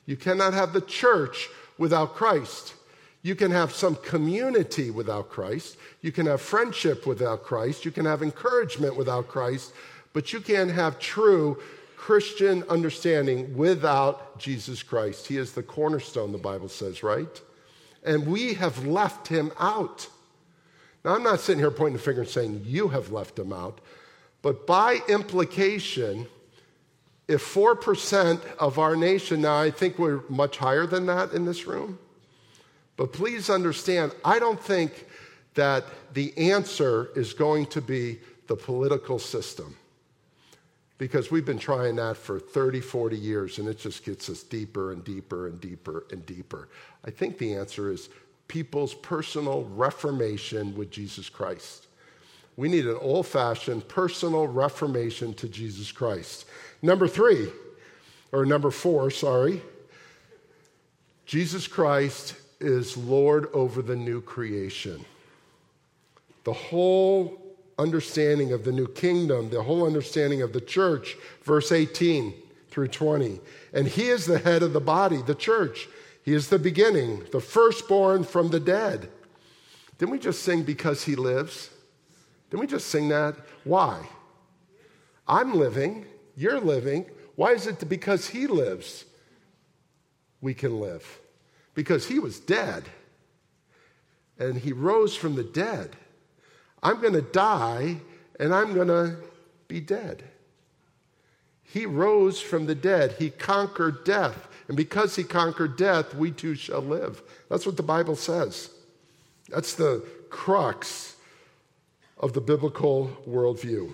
You 0.06 0.18
cannot 0.18 0.54
have 0.54 0.72
the 0.72 0.82
church 0.82 1.50
without 1.80 2.14
Christ. 2.14 2.76
You 3.26 3.34
can 3.34 3.50
have 3.50 3.74
some 3.74 3.96
community 3.96 4.92
without 4.92 5.32
Christ. 5.32 5.78
You 6.02 6.12
can 6.12 6.28
have 6.28 6.42
friendship 6.42 7.08
without 7.08 7.42
Christ. 7.42 7.84
You 7.84 7.90
can 7.90 8.06
have 8.06 8.22
encouragement 8.22 8.96
without 8.96 9.28
Christ. 9.28 9.74
But 10.14 10.32
you 10.32 10.40
can't 10.40 10.70
have 10.70 11.00
true 11.00 11.60
Christian 11.98 12.64
understanding 12.70 13.58
without 13.58 14.38
Jesus 14.38 14.84
Christ. 14.84 15.26
He 15.26 15.38
is 15.38 15.54
the 15.54 15.64
cornerstone, 15.64 16.34
the 16.34 16.38
Bible 16.38 16.70
says, 16.70 17.02
right? 17.02 17.42
And 18.04 18.28
we 18.28 18.54
have 18.54 18.86
left 18.86 19.28
him 19.28 19.52
out. 19.60 20.08
Now, 21.04 21.16
I'm 21.16 21.24
not 21.24 21.40
sitting 21.40 21.60
here 21.60 21.72
pointing 21.72 21.98
the 21.98 22.04
finger 22.04 22.22
and 22.22 22.30
saying 22.30 22.62
you 22.64 22.90
have 22.90 23.12
left 23.12 23.40
him 23.40 23.52
out, 23.52 23.82
but 24.44 24.68
by 24.68 25.00
implication, 25.10 26.28
if 27.28 27.44
4% 27.44 28.40
of 28.60 28.78
our 28.78 28.96
nation, 28.96 29.42
now 29.42 29.58
I 29.58 29.72
think 29.72 29.98
we're 29.98 30.22
much 30.30 30.60
higher 30.60 30.86
than 30.86 31.08
that 31.08 31.34
in 31.34 31.46
this 31.46 31.66
room, 31.66 31.98
but 32.98 33.12
please 33.12 33.50
understand, 33.50 34.14
I 34.24 34.40
don't 34.40 34.62
think 34.62 35.06
that 35.56 35.86
the 36.14 36.38
answer 36.38 37.10
is 37.16 37.34
going 37.34 37.66
to 37.68 37.82
be 37.82 38.20
the 38.48 38.56
political 38.56 39.20
system 39.20 39.76
because 40.98 41.30
we've 41.30 41.46
been 41.46 41.60
trying 41.60 41.98
that 41.98 42.16
for 42.16 42.40
30, 42.40 42.80
40 42.80 43.18
years 43.18 43.58
and 43.58 43.68
it 43.68 43.78
just 43.78 44.06
gets 44.06 44.30
us 44.30 44.44
deeper 44.44 44.92
and 44.92 45.04
deeper 45.04 45.48
and 45.48 45.60
deeper 45.60 46.06
and 46.12 46.26
deeper. 46.26 46.70
I 47.04 47.12
think 47.12 47.38
the 47.38 47.54
answer 47.56 47.92
is 47.92 48.10
people's 48.48 48.94
personal 48.94 49.64
reformation 49.64 50.76
with 50.76 50.92
Jesus 50.92 51.28
Christ. 51.30 51.88
We 52.56 52.70
need 52.70 52.86
an 52.86 52.98
old 53.02 53.28
fashioned 53.28 53.88
personal 53.90 54.48
reformation 54.48 55.34
to 55.36 55.50
Jesus 55.50 55.92
Christ. 55.92 56.46
Number 56.82 57.08
three, 57.08 57.50
or 58.32 58.46
number 58.46 58.72
four, 58.72 59.12
sorry, 59.12 59.62
Jesus 61.26 61.68
Christ 61.68 62.36
is 62.60 62.98
Lord 62.98 63.48
over 63.54 63.82
the 63.82 63.96
new 63.96 64.22
creation. 64.22 65.04
The 66.44 66.54
whole 66.54 67.42
understanding 67.78 68.54
of 68.54 68.64
the 68.64 68.72
new 68.72 68.88
kingdom, 68.88 69.50
the 69.50 69.64
whole 69.64 69.86
understanding 69.86 70.42
of 70.42 70.54
the 70.54 70.62
church, 70.62 71.18
verse 71.44 71.72
18 71.72 72.34
through 72.70 72.88
20. 72.90 73.40
And 73.74 73.88
he 73.88 74.10
is 74.10 74.26
the 74.26 74.40
head 74.40 74.64
of 74.64 74.74
the 74.74 74.80
body, 74.80 75.22
the 75.22 75.36
church. 75.36 75.88
He 76.24 76.34
is 76.34 76.50
the 76.50 76.60
beginning, 76.60 77.26
the 77.32 77.42
firstborn 77.42 78.24
from 78.24 78.50
the 78.50 78.60
dead. 78.60 79.10
Didn't 79.98 80.12
we 80.12 80.20
just 80.20 80.44
sing 80.44 80.64
because 80.64 81.04
he 81.04 81.16
lives? 81.16 81.70
Didn't 82.50 82.62
we 82.62 82.68
just 82.68 82.88
sing 82.88 83.10
that? 83.10 83.36
Why? 83.64 84.08
I'm 85.28 85.56
living, 85.56 86.06
you're 86.36 86.60
living. 86.60 87.06
Why 87.36 87.52
is 87.52 87.68
it 87.68 87.88
because 87.90 88.28
he 88.28 88.48
lives 88.48 89.06
we 90.42 90.54
can 90.54 90.80
live? 90.80 91.20
Because 91.76 92.08
he 92.08 92.18
was 92.18 92.40
dead 92.40 92.86
and 94.40 94.58
he 94.58 94.74
rose 94.74 95.16
from 95.16 95.36
the 95.36 95.44
dead. 95.44 95.96
I'm 96.82 97.00
going 97.02 97.14
to 97.14 97.22
die 97.22 97.98
and 98.40 98.54
I'm 98.54 98.74
going 98.74 98.88
to 98.88 99.18
be 99.68 99.80
dead. 99.80 100.24
He 101.64 101.86
rose 101.86 102.40
from 102.40 102.66
the 102.66 102.76
dead, 102.76 103.16
he 103.20 103.30
conquered 103.30 104.04
death. 104.04 104.48
And 104.68 104.78
because 104.78 105.16
he 105.16 105.24
conquered 105.24 105.78
death, 105.78 106.16
we 106.16 106.32
too 106.32 106.56
shall 106.56 106.82
live. 106.82 107.22
That's 107.50 107.66
what 107.66 107.78
the 107.78 107.84
Bible 107.84 108.16
says. 108.16 108.70
That's 109.50 109.76
the 109.76 110.04
crux 110.30 111.16
of 112.18 112.34
the 112.34 112.42
biblical 112.42 113.16
worldview. 113.28 113.94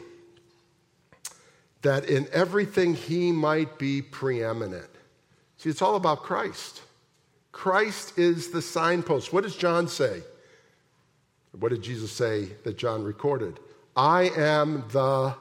That 1.82 2.06
in 2.06 2.28
everything 2.32 2.94
he 2.94 3.32
might 3.32 3.78
be 3.78 4.02
preeminent. 4.02 4.90
See, 5.58 5.70
it's 5.70 5.82
all 5.82 5.96
about 5.96 6.24
Christ. 6.24 6.82
Christ 7.52 8.18
is 8.18 8.50
the 8.50 8.62
signpost. 8.62 9.34
What 9.34 9.44
does 9.44 9.56
John 9.56 9.88
say? 9.88 10.24
What 11.52 11.70
did 11.70 11.82
Jesus 11.82 12.12
say 12.12 12.46
that 12.64 12.78
John 12.78 13.04
recorded? 13.04 13.60
I 13.96 14.30
am 14.30 14.86
the 14.92 15.36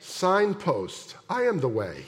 signpost. 0.00 1.16
I 1.30 1.44
am 1.44 1.60
the 1.60 1.68
way. 1.68 2.04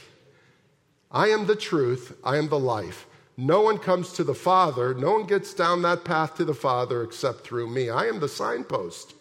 I 1.11 1.29
am 1.29 1.47
the 1.47 1.57
truth, 1.57 2.17
I 2.25 2.37
am 2.37 2.49
the 2.49 2.59
life. 2.59 3.07
No 3.37 3.61
one 3.61 3.79
comes 3.79 4.13
to 4.15 4.25
the 4.25 4.35
Father, 4.35 4.95
no 4.95 5.13
one 5.13 5.27
gets 5.27 5.55
down 5.55 5.83
that 5.83 6.05
path 6.05 6.37
to 6.37 6.45
the 6.45 6.55
Father 6.55 7.03
except 7.03 7.45
through 7.45 7.69
me. 7.69 7.89
I 7.91 8.07
am 8.07 8.21
the 8.21 8.29
signpost. 8.29 9.15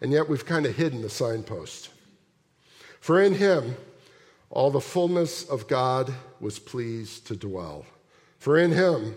And 0.00 0.12
yet 0.12 0.28
we've 0.28 0.44
kind 0.44 0.66
of 0.66 0.76
hidden 0.76 1.02
the 1.02 1.08
signpost. 1.08 1.90
For 3.00 3.22
in 3.22 3.34
him, 3.34 3.76
all 4.50 4.70
the 4.70 4.80
fullness 4.80 5.44
of 5.48 5.68
God 5.68 6.12
was 6.40 6.58
pleased 6.58 7.26
to 7.28 7.36
dwell. 7.36 7.86
For 8.44 8.58
in 8.58 8.72
him 8.72 9.14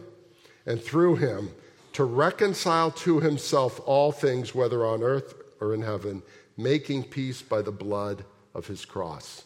and 0.66 0.82
through 0.82 1.18
him, 1.18 1.50
to 1.92 2.06
reconcile 2.06 2.92
to 2.92 3.20
himself 3.20 3.82
all 3.86 4.14
things, 4.14 4.56
whether 4.56 4.86
on 4.86 5.04
earth 5.04 5.34
or 5.60 5.74
in 5.74 5.82
heaven, 5.82 6.24
making 6.56 7.04
peace 7.04 7.42
by 7.42 7.62
the 7.62 7.74
blood 7.74 8.24
of 8.56 8.68
his 8.68 8.86
cross. 8.86 9.44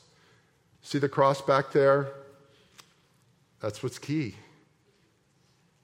See 0.84 1.00
the 1.00 1.10
cross 1.10 1.42
back 1.42 1.72
there? 1.72 2.12
That's 3.60 3.82
what's 3.82 3.98
key. 3.98 4.36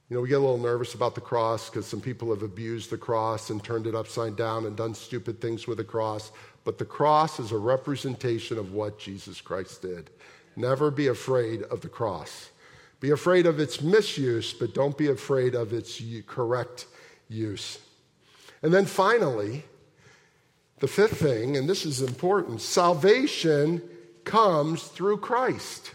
You 0.09 0.15
know, 0.15 0.21
we 0.21 0.29
get 0.29 0.35
a 0.35 0.41
little 0.41 0.59
nervous 0.59 0.93
about 0.93 1.15
the 1.15 1.21
cross 1.21 1.67
because 1.67 1.87
some 1.87 1.99
people 1.99 2.29
have 2.29 2.43
abused 2.43 2.91
the 2.91 2.99
cross 2.99 3.49
and 3.49 3.63
turned 3.63 3.87
it 3.87 3.95
upside 3.95 4.35
down 4.35 4.67
and 4.67 4.77
done 4.77 4.93
stupid 4.93 5.41
things 5.41 5.65
with 5.65 5.79
the 5.79 5.83
cross. 5.83 6.31
But 6.65 6.77
the 6.77 6.85
cross 6.85 7.39
is 7.39 7.51
a 7.51 7.57
representation 7.57 8.59
of 8.59 8.73
what 8.73 8.99
Jesus 8.99 9.41
Christ 9.41 9.81
did. 9.81 10.11
Never 10.55 10.91
be 10.91 11.07
afraid 11.07 11.63
of 11.63 11.81
the 11.81 11.89
cross. 11.89 12.51
Be 12.99 13.11
afraid 13.11 13.45
of 13.45 13.59
its 13.59 13.81
misuse, 13.81 14.53
but 14.53 14.73
don't 14.73 14.97
be 14.97 15.07
afraid 15.07 15.53
of 15.55 15.73
its 15.73 16.01
correct 16.25 16.87
use. 17.29 17.79
And 18.61 18.73
then 18.73 18.85
finally, 18.85 19.63
The 20.79 20.87
fifth 20.87 21.19
thing, 21.19 21.57
and 21.57 21.67
this 21.67 21.85
is 21.85 22.01
important 22.01 22.61
salvation 22.61 23.81
comes 24.23 24.83
through 24.83 25.17
Christ. 25.17 25.91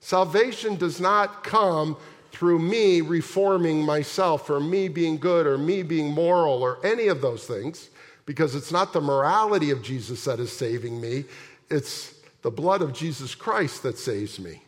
Salvation 0.00 0.76
does 0.76 1.00
not 1.00 1.44
come 1.44 1.96
through 2.32 2.58
me 2.58 3.00
reforming 3.00 3.82
myself 3.82 4.50
or 4.50 4.58
me 4.58 4.88
being 4.88 5.18
good 5.18 5.46
or 5.46 5.56
me 5.56 5.82
being 5.82 6.10
moral 6.10 6.62
or 6.62 6.84
any 6.84 7.06
of 7.06 7.20
those 7.20 7.46
things, 7.46 7.88
because 8.26 8.56
it's 8.56 8.72
not 8.72 8.92
the 8.92 9.00
morality 9.00 9.70
of 9.70 9.82
Jesus 9.82 10.24
that 10.24 10.40
is 10.40 10.50
saving 10.50 11.00
me, 11.00 11.24
it's 11.70 12.14
the 12.42 12.50
blood 12.50 12.82
of 12.82 12.92
Jesus 12.92 13.34
Christ 13.34 13.84
that 13.84 13.96
saves 13.96 14.40
me. 14.40 14.62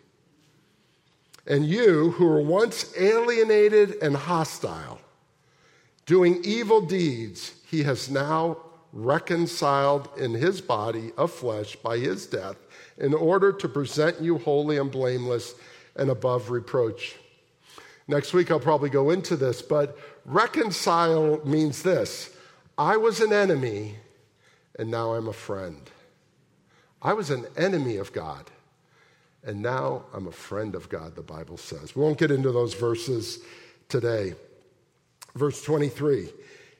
And 1.46 1.66
you, 1.66 2.10
who 2.12 2.26
were 2.26 2.40
once 2.40 2.92
alienated 2.98 3.96
and 4.02 4.16
hostile, 4.16 5.00
doing 6.04 6.40
evil 6.44 6.80
deeds, 6.80 7.54
he 7.68 7.82
has 7.84 8.10
now 8.10 8.58
reconciled 8.92 10.08
in 10.16 10.32
his 10.32 10.60
body 10.60 11.12
of 11.16 11.30
flesh 11.30 11.76
by 11.76 11.98
his 11.98 12.26
death 12.26 12.56
in 12.98 13.12
order 13.12 13.52
to 13.52 13.68
present 13.68 14.20
you 14.20 14.38
holy 14.38 14.78
and 14.78 14.90
blameless 14.90 15.54
and 15.96 16.10
above 16.10 16.50
reproach. 16.50 17.16
Next 18.08 18.32
week, 18.32 18.50
I'll 18.50 18.60
probably 18.60 18.90
go 18.90 19.10
into 19.10 19.36
this, 19.36 19.60
but 19.62 19.98
reconcile 20.24 21.44
means 21.44 21.82
this 21.82 22.34
I 22.78 22.96
was 22.96 23.20
an 23.20 23.32
enemy, 23.32 23.96
and 24.78 24.90
now 24.90 25.14
I'm 25.14 25.28
a 25.28 25.32
friend. 25.32 25.82
I 27.02 27.12
was 27.12 27.30
an 27.30 27.46
enemy 27.56 27.96
of 27.96 28.12
God, 28.12 28.50
and 29.46 29.62
now 29.62 30.02
I'm 30.12 30.26
a 30.26 30.32
friend 30.32 30.74
of 30.74 30.88
God, 30.88 31.14
the 31.14 31.22
Bible 31.22 31.56
says. 31.56 31.94
We 31.94 32.02
won't 32.02 32.18
get 32.18 32.32
into 32.32 32.50
those 32.50 32.74
verses 32.74 33.38
today. 33.88 34.34
Verse 35.36 35.62
23 35.62 36.30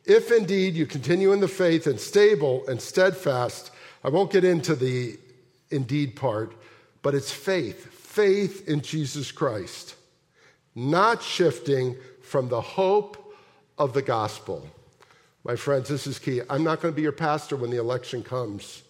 If 0.04 0.32
indeed 0.32 0.74
you 0.74 0.84
continue 0.84 1.32
in 1.32 1.40
the 1.40 1.48
faith 1.48 1.86
and 1.86 1.98
stable 1.98 2.66
and 2.66 2.82
steadfast, 2.82 3.70
I 4.02 4.08
won't 4.08 4.32
get 4.32 4.44
into 4.44 4.74
the 4.74 5.16
indeed 5.70 6.16
part, 6.16 6.54
but 7.02 7.14
it's 7.14 7.30
faith, 7.30 7.86
faith 7.86 8.68
in 8.68 8.80
Jesus 8.80 9.30
Christ, 9.30 9.94
not 10.74 11.22
shifting 11.22 11.96
from 12.20 12.48
the 12.48 12.60
hope 12.60 13.32
of 13.78 13.92
the 13.92 14.02
gospel. 14.02 14.68
My 15.44 15.54
friends, 15.54 15.88
this 15.88 16.08
is 16.08 16.18
key. 16.18 16.40
I'm 16.50 16.64
not 16.64 16.80
going 16.80 16.92
to 16.92 16.96
be 16.96 17.02
your 17.02 17.12
pastor 17.12 17.54
when 17.54 17.70
the 17.70 17.78
election 17.78 18.24
comes 18.24 18.82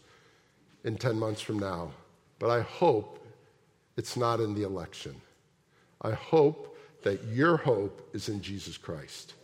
in 0.84 0.96
10 0.96 1.18
months 1.18 1.42
from 1.42 1.58
now, 1.58 1.90
but 2.38 2.48
I 2.48 2.62
hope 2.62 3.25
it's 3.96 4.16
not 4.16 4.40
in 4.40 4.54
the 4.54 4.62
election. 4.62 5.14
I 6.02 6.12
hope 6.12 6.76
that 7.02 7.22
your 7.24 7.56
hope 7.56 8.08
is 8.12 8.28
in 8.28 8.40
Jesus 8.42 8.76
Christ. 8.76 9.34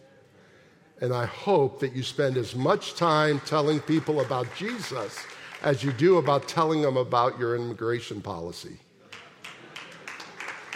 And 1.01 1.13
I 1.13 1.27
hope 1.27 1.81
that 1.81 1.95
you 1.95 2.03
spend 2.03 2.37
as 2.37 2.55
much 2.55 2.95
time 2.95 3.41
telling 3.47 3.81
people 3.81 4.21
about 4.21 4.47
Jesus 4.57 5.19
as 5.63 5.83
you 5.83 5.93
do 5.93 6.19
about 6.19 6.49
telling 6.49 6.83
them 6.83 6.97
about 6.97 7.39
your 7.39 7.57
immigration 7.57 8.21
policy 8.21 8.79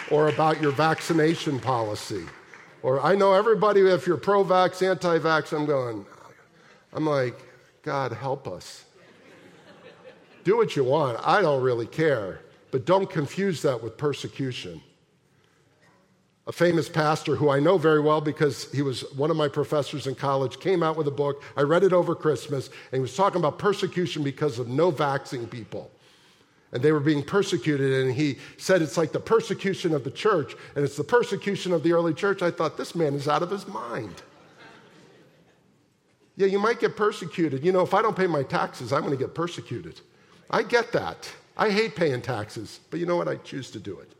or 0.09 0.29
about 0.29 0.61
your 0.61 0.71
vaccination 0.71 1.59
policy. 1.59 2.23
Or 2.83 3.01
I 3.01 3.15
know 3.15 3.33
everybody, 3.33 3.81
if 3.81 4.07
you're 4.07 4.17
pro 4.17 4.43
vax, 4.43 4.85
anti 4.85 5.19
vax, 5.19 5.55
I'm 5.55 5.65
going, 5.65 6.05
I'm 6.93 7.05
like, 7.05 7.35
God, 7.83 8.11
help 8.11 8.47
us. 8.47 8.85
Do 10.43 10.55
what 10.55 10.75
you 10.75 10.83
want. 10.83 11.19
I 11.25 11.41
don't 11.41 11.61
really 11.61 11.87
care. 11.87 12.39
But 12.71 12.85
don't 12.85 13.09
confuse 13.09 13.61
that 13.61 13.81
with 13.81 13.97
persecution 13.97 14.81
a 16.47 16.51
famous 16.53 16.87
pastor 16.87 17.35
who 17.35 17.49
I 17.49 17.59
know 17.59 17.77
very 17.77 17.99
well 17.99 18.21
because 18.21 18.71
he 18.71 18.81
was 18.81 19.01
one 19.15 19.29
of 19.29 19.35
my 19.35 19.49
professors 19.49 20.07
in 20.07 20.15
college, 20.15 20.59
came 20.61 20.81
out 20.81 20.95
with 20.95 21.07
a 21.07 21.11
book. 21.11 21.43
I 21.57 21.61
read 21.61 21.83
it 21.83 21.91
over 21.91 22.15
Christmas, 22.15 22.67
and 22.67 22.93
he 22.93 22.99
was 22.99 23.15
talking 23.15 23.39
about 23.39 23.59
persecution 23.59 24.23
because 24.23 24.57
of 24.57 24.69
no 24.69 24.89
vaxing 24.89 25.49
people. 25.49 25.91
And 26.71 26.81
they 26.81 26.93
were 26.93 27.01
being 27.01 27.21
persecuted, 27.21 28.05
and 28.05 28.15
he 28.15 28.37
said 28.55 28.81
it's 28.81 28.97
like 28.97 29.11
the 29.11 29.19
persecution 29.19 29.93
of 29.93 30.05
the 30.05 30.11
church, 30.11 30.55
and 30.75 30.85
it's 30.85 30.95
the 30.95 31.03
persecution 31.03 31.73
of 31.73 31.83
the 31.83 31.91
early 31.91 32.13
church. 32.13 32.41
I 32.41 32.49
thought, 32.49 32.77
this 32.77 32.95
man 32.95 33.13
is 33.13 33.27
out 33.27 33.43
of 33.43 33.51
his 33.51 33.67
mind. 33.67 34.21
Yeah, 36.37 36.47
you 36.47 36.59
might 36.59 36.79
get 36.79 36.95
persecuted. 36.95 37.65
You 37.65 37.73
know, 37.73 37.81
if 37.81 37.93
I 37.93 38.01
don't 38.01 38.15
pay 38.15 38.27
my 38.27 38.43
taxes, 38.43 38.93
I'm 38.93 39.01
going 39.01 39.11
to 39.11 39.21
get 39.21 39.35
persecuted. 39.35 39.99
I 40.49 40.63
get 40.63 40.93
that. 40.93 41.29
I 41.57 41.69
hate 41.71 41.95
paying 41.95 42.21
taxes, 42.21 42.79
but 42.89 42.99
you 42.99 43.05
know 43.05 43.17
what? 43.17 43.27
I 43.27 43.35
choose 43.35 43.71
to 43.71 43.79
do 43.79 43.99
it. 43.99 44.11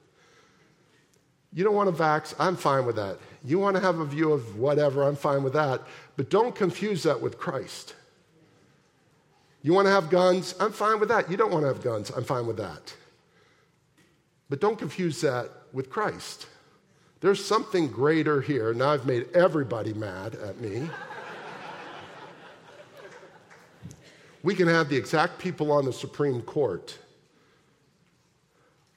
You 1.53 1.63
don't 1.63 1.75
want 1.75 1.95
to 1.95 2.03
vax, 2.03 2.33
I'm 2.39 2.55
fine 2.55 2.85
with 2.85 2.97
that. 2.97 3.17
You 3.43 3.59
want 3.59 3.75
to 3.77 3.81
have 3.81 3.99
a 3.99 4.05
view 4.05 4.33
of 4.33 4.57
whatever, 4.57 5.03
I'm 5.03 5.15
fine 5.15 5.43
with 5.43 5.53
that. 5.53 5.81
But 6.17 6.29
don't 6.29 6.53
confuse 6.53 7.03
that 7.03 7.21
with 7.21 7.37
Christ. 7.37 7.95
You 9.61 9.73
want 9.73 9.85
to 9.85 9.91
have 9.91 10.09
guns, 10.09 10.55
I'm 10.59 10.71
fine 10.71 10.99
with 10.99 11.09
that. 11.09 11.31
You 11.31 11.37
don't 11.37 11.51
want 11.51 11.63
to 11.63 11.67
have 11.67 11.81
guns, 11.81 12.09
I'm 12.09 12.23
fine 12.23 12.47
with 12.47 12.57
that. 12.57 12.93
But 14.49 14.59
don't 14.59 14.77
confuse 14.77 15.21
that 15.21 15.49
with 15.73 15.89
Christ. 15.89 16.47
There's 17.19 17.43
something 17.43 17.87
greater 17.87 18.41
here. 18.41 18.73
Now 18.73 18.89
I've 18.91 19.05
made 19.05 19.27
everybody 19.33 19.93
mad 19.93 20.35
at 20.35 20.59
me. 20.59 20.89
we 24.43 24.53
can 24.53 24.67
have 24.67 24.89
the 24.89 24.95
exact 24.95 25.39
people 25.39 25.71
on 25.71 25.85
the 25.85 25.93
Supreme 25.93 26.41
Court, 26.41 26.97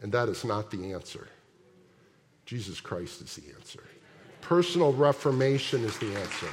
and 0.03 0.13
that 0.13 0.29
is 0.29 0.45
not 0.45 0.71
the 0.71 0.93
answer. 0.93 1.29
Jesus 2.47 2.81
Christ 2.81 3.21
is 3.23 3.37
the 3.37 3.55
answer. 3.55 3.83
Personal 4.41 4.93
reformation 4.93 5.85
is 5.85 5.97
the 5.99 6.15
answer. 6.17 6.49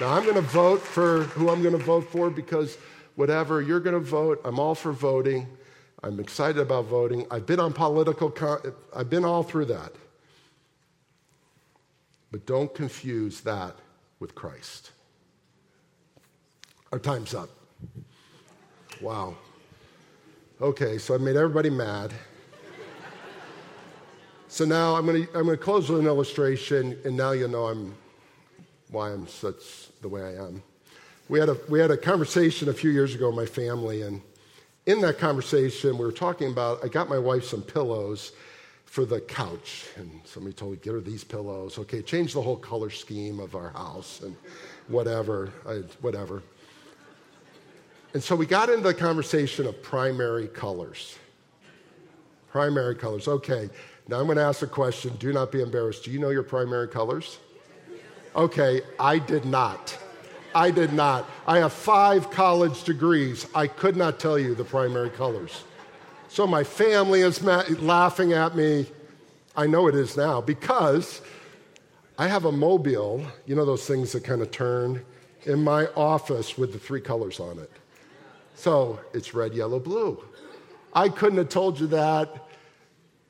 Now, 0.00 0.14
I'm 0.14 0.22
going 0.22 0.36
to 0.36 0.40
vote 0.40 0.80
for 0.80 1.24
who 1.24 1.50
I'm 1.50 1.62
going 1.62 1.76
to 1.76 1.84
vote 1.84 2.10
for 2.10 2.30
because 2.30 2.78
whatever 3.16 3.60
you're 3.60 3.80
going 3.80 3.94
to 3.94 4.00
vote, 4.00 4.40
I'm 4.44 4.58
all 4.58 4.74
for 4.74 4.92
voting. 4.92 5.46
I'm 6.02 6.18
excited 6.20 6.58
about 6.58 6.86
voting. 6.86 7.26
I've 7.30 7.44
been 7.44 7.60
on 7.60 7.74
political, 7.74 8.30
con- 8.30 8.72
I've 8.96 9.10
been 9.10 9.24
all 9.24 9.42
through 9.42 9.66
that. 9.66 9.92
But 12.30 12.46
don't 12.46 12.72
confuse 12.74 13.40
that 13.42 13.76
with 14.20 14.34
Christ. 14.34 14.92
Our 16.92 16.98
time's 16.98 17.34
up. 17.34 17.50
Wow. 19.02 19.36
Okay, 20.62 20.98
so 20.98 21.14
I 21.14 21.18
made 21.18 21.36
everybody 21.36 21.70
mad. 21.70 22.12
So 24.50 24.64
now 24.64 24.96
I'm 24.96 25.06
going 25.06 25.26
to 25.26 25.28
I'm 25.28 25.44
going 25.44 25.56
to 25.56 25.62
close 25.62 25.88
with 25.88 26.00
an 26.00 26.06
illustration, 26.06 26.98
and 27.04 27.16
now 27.16 27.30
you'll 27.30 27.50
know 27.50 27.66
I'm 27.66 27.94
why 28.90 29.12
I'm 29.12 29.28
such 29.28 29.86
the 30.00 30.08
way 30.08 30.22
I 30.22 30.44
am. 30.44 30.60
We 31.28 31.38
had 31.38 31.48
a 31.48 31.56
we 31.68 31.78
had 31.78 31.92
a 31.92 31.96
conversation 31.96 32.68
a 32.68 32.72
few 32.72 32.90
years 32.90 33.14
ago 33.14 33.28
with 33.28 33.36
my 33.36 33.46
family, 33.46 34.02
and 34.02 34.20
in 34.86 35.02
that 35.02 35.18
conversation 35.20 35.96
we 35.96 36.04
were 36.04 36.10
talking 36.10 36.50
about 36.50 36.84
I 36.84 36.88
got 36.88 37.08
my 37.08 37.16
wife 37.16 37.44
some 37.44 37.62
pillows 37.62 38.32
for 38.86 39.04
the 39.04 39.20
couch, 39.20 39.86
and 39.94 40.20
somebody 40.24 40.52
told 40.52 40.72
me 40.72 40.78
get 40.82 40.94
her 40.94 41.00
these 41.00 41.22
pillows. 41.22 41.78
Okay, 41.78 42.02
change 42.02 42.32
the 42.32 42.42
whole 42.42 42.56
color 42.56 42.90
scheme 42.90 43.38
of 43.38 43.54
our 43.54 43.70
house 43.70 44.20
and 44.20 44.34
whatever, 44.88 45.52
I, 45.64 45.74
whatever. 46.00 46.42
And 48.14 48.22
so 48.22 48.34
we 48.34 48.46
got 48.46 48.68
into 48.68 48.82
the 48.82 48.94
conversation 48.94 49.68
of 49.68 49.80
primary 49.80 50.48
colors. 50.48 51.16
Primary 52.50 52.96
colors. 52.96 53.28
Okay, 53.28 53.70
now 54.10 54.18
I'm 54.18 54.26
going 54.26 54.38
to 54.38 54.42
ask 54.42 54.62
a 54.62 54.66
question. 54.66 55.14
Do 55.20 55.32
not 55.32 55.52
be 55.52 55.62
embarrassed. 55.62 56.02
Do 56.02 56.10
you 56.10 56.18
know 56.18 56.30
your 56.30 56.42
primary 56.42 56.88
colors? 56.88 57.38
Okay, 58.34 58.80
I 58.98 59.20
did 59.20 59.44
not. 59.44 59.96
I 60.52 60.72
did 60.72 60.92
not. 60.92 61.30
I 61.46 61.58
have 61.58 61.72
five 61.72 62.28
college 62.28 62.82
degrees. 62.82 63.46
I 63.54 63.68
could 63.68 63.96
not 63.96 64.18
tell 64.18 64.36
you 64.36 64.56
the 64.56 64.64
primary 64.64 65.10
colors. 65.10 65.62
So 66.26 66.44
my 66.44 66.64
family 66.64 67.20
is 67.20 67.40
ma- 67.40 67.62
laughing 67.78 68.32
at 68.32 68.56
me. 68.56 68.86
I 69.56 69.68
know 69.68 69.86
it 69.86 69.94
is 69.94 70.16
now 70.16 70.40
because 70.40 71.22
I 72.18 72.26
have 72.26 72.46
a 72.46 72.52
mobile, 72.52 73.24
you 73.46 73.54
know, 73.54 73.64
those 73.64 73.86
things 73.86 74.10
that 74.10 74.24
kind 74.24 74.42
of 74.42 74.50
turn, 74.50 75.04
in 75.44 75.62
my 75.62 75.86
office 75.94 76.58
with 76.58 76.72
the 76.72 76.80
three 76.80 77.00
colors 77.00 77.38
on 77.38 77.60
it. 77.60 77.70
So 78.56 78.98
it's 79.14 79.34
red, 79.34 79.54
yellow, 79.54 79.78
blue. 79.78 80.20
I 80.92 81.10
couldn't 81.10 81.38
have 81.38 81.48
told 81.48 81.78
you 81.78 81.86
that 81.88 82.48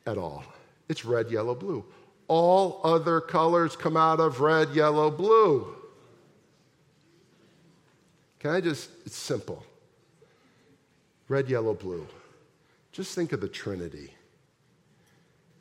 at 0.06 0.16
all. 0.16 0.42
It's 0.90 1.04
red, 1.04 1.30
yellow, 1.30 1.54
blue. 1.54 1.84
All 2.26 2.80
other 2.82 3.20
colors 3.20 3.76
come 3.76 3.96
out 3.96 4.18
of 4.18 4.40
red, 4.40 4.70
yellow, 4.70 5.08
blue. 5.08 5.72
Can 8.40 8.50
I 8.50 8.60
just, 8.60 8.90
it's 9.06 9.14
simple. 9.14 9.64
Red, 11.28 11.48
yellow, 11.48 11.74
blue. 11.74 12.08
Just 12.90 13.14
think 13.14 13.30
of 13.30 13.40
the 13.40 13.46
Trinity. 13.46 14.12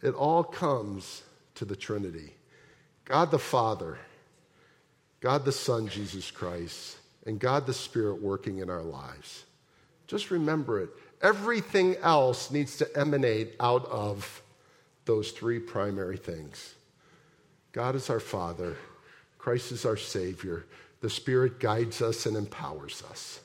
It 0.01 0.15
all 0.15 0.43
comes 0.43 1.21
to 1.55 1.63
the 1.63 1.75
Trinity 1.75 2.34
God 3.05 3.30
the 3.30 3.38
Father, 3.38 3.99
God 5.19 5.45
the 5.45 5.51
Son, 5.51 5.88
Jesus 5.88 6.32
Christ, 6.32 6.97
and 7.27 7.39
God 7.39 7.67
the 7.67 7.73
Spirit 7.73 8.19
working 8.19 8.59
in 8.59 8.69
our 8.71 8.82
lives. 8.82 9.43
Just 10.07 10.32
remember 10.32 10.80
it. 10.80 10.89
Everything 11.21 11.97
else 11.97 12.49
needs 12.49 12.77
to 12.77 12.97
emanate 12.97 13.53
out 13.59 13.86
of 13.86 14.41
those 15.10 15.32
three 15.32 15.57
primary 15.57 16.18
things 16.18 16.76
God 17.72 17.95
is 17.95 18.12
our 18.12 18.20
Father, 18.20 18.78
Christ 19.39 19.72
is 19.72 19.84
our 19.84 19.97
Savior, 19.97 20.68
the 21.01 21.10
Spirit 21.10 21.60
guides 21.60 22.03
us 22.03 22.28
and 22.28 22.38
empowers 22.38 23.01
us. 23.10 23.39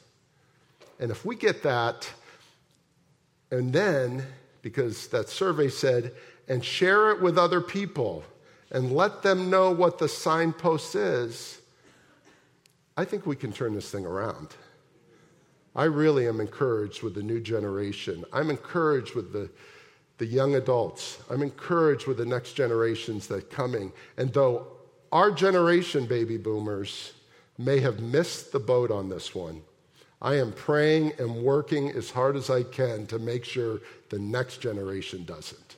And 1.01 1.11
if 1.11 1.25
we 1.25 1.37
get 1.37 1.63
that, 1.63 2.11
and 3.51 3.73
then, 3.73 4.27
because 4.61 5.09
that 5.09 5.31
survey 5.31 5.69
said, 5.69 6.13
and 6.49 6.63
share 6.63 7.11
it 7.13 7.23
with 7.23 7.39
other 7.39 7.63
people 7.63 8.25
and 8.71 8.93
let 8.93 9.23
them 9.23 9.49
know 9.49 9.71
what 9.71 9.99
the 9.99 10.09
signpost 10.09 10.95
is, 10.95 11.63
I 12.95 13.07
think 13.07 13.25
we 13.25 13.37
can 13.37 13.53
turn 13.53 13.75
this 13.75 13.91
thing 13.91 14.05
around. 14.05 14.49
I 15.75 15.85
really 15.85 16.29
am 16.29 16.41
encouraged 16.41 17.03
with 17.03 17.15
the 17.15 17.23
new 17.23 17.41
generation. 17.41 18.23
I'm 18.35 18.51
encouraged 18.51 19.15
with 19.15 19.33
the, 19.33 19.49
the 20.19 20.27
young 20.27 20.55
adults. 20.55 21.19
I'm 21.31 21.43
encouraged 21.43 22.07
with 22.07 22.19
the 22.19 22.27
next 22.27 22.53
generations 22.53 23.27
that 23.29 23.51
coming. 23.51 23.93
And 24.17 24.33
though 24.33 24.69
our 25.13 25.31
generation, 25.31 26.07
baby 26.07 26.37
boomers, 26.37 27.13
may 27.59 27.81
have 27.81 28.01
missed 28.01 28.53
the 28.53 28.61
boat 28.61 28.91
on 28.91 29.09
this 29.09 29.35
one, 29.35 29.63
I 30.23 30.37
am 30.37 30.53
praying 30.53 31.13
and 31.19 31.43
working 31.43 31.91
as 31.91 32.11
hard 32.11 32.37
as 32.37 32.49
I 32.49 32.63
can 32.63 33.07
to 33.09 33.19
make 33.19 33.45
sure 33.45 33.81
the 34.09 34.19
next 34.19 34.59
generation 34.59 35.25
doesn't. 35.25 35.77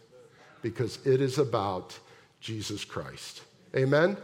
Because 0.62 1.04
it 1.04 1.20
is 1.20 1.38
about 1.38 1.98
Jesus 2.40 2.84
Christ. 2.84 3.42
Amen? 3.74 4.16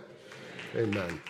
Amen. 0.76 0.94
Amen. 0.94 1.20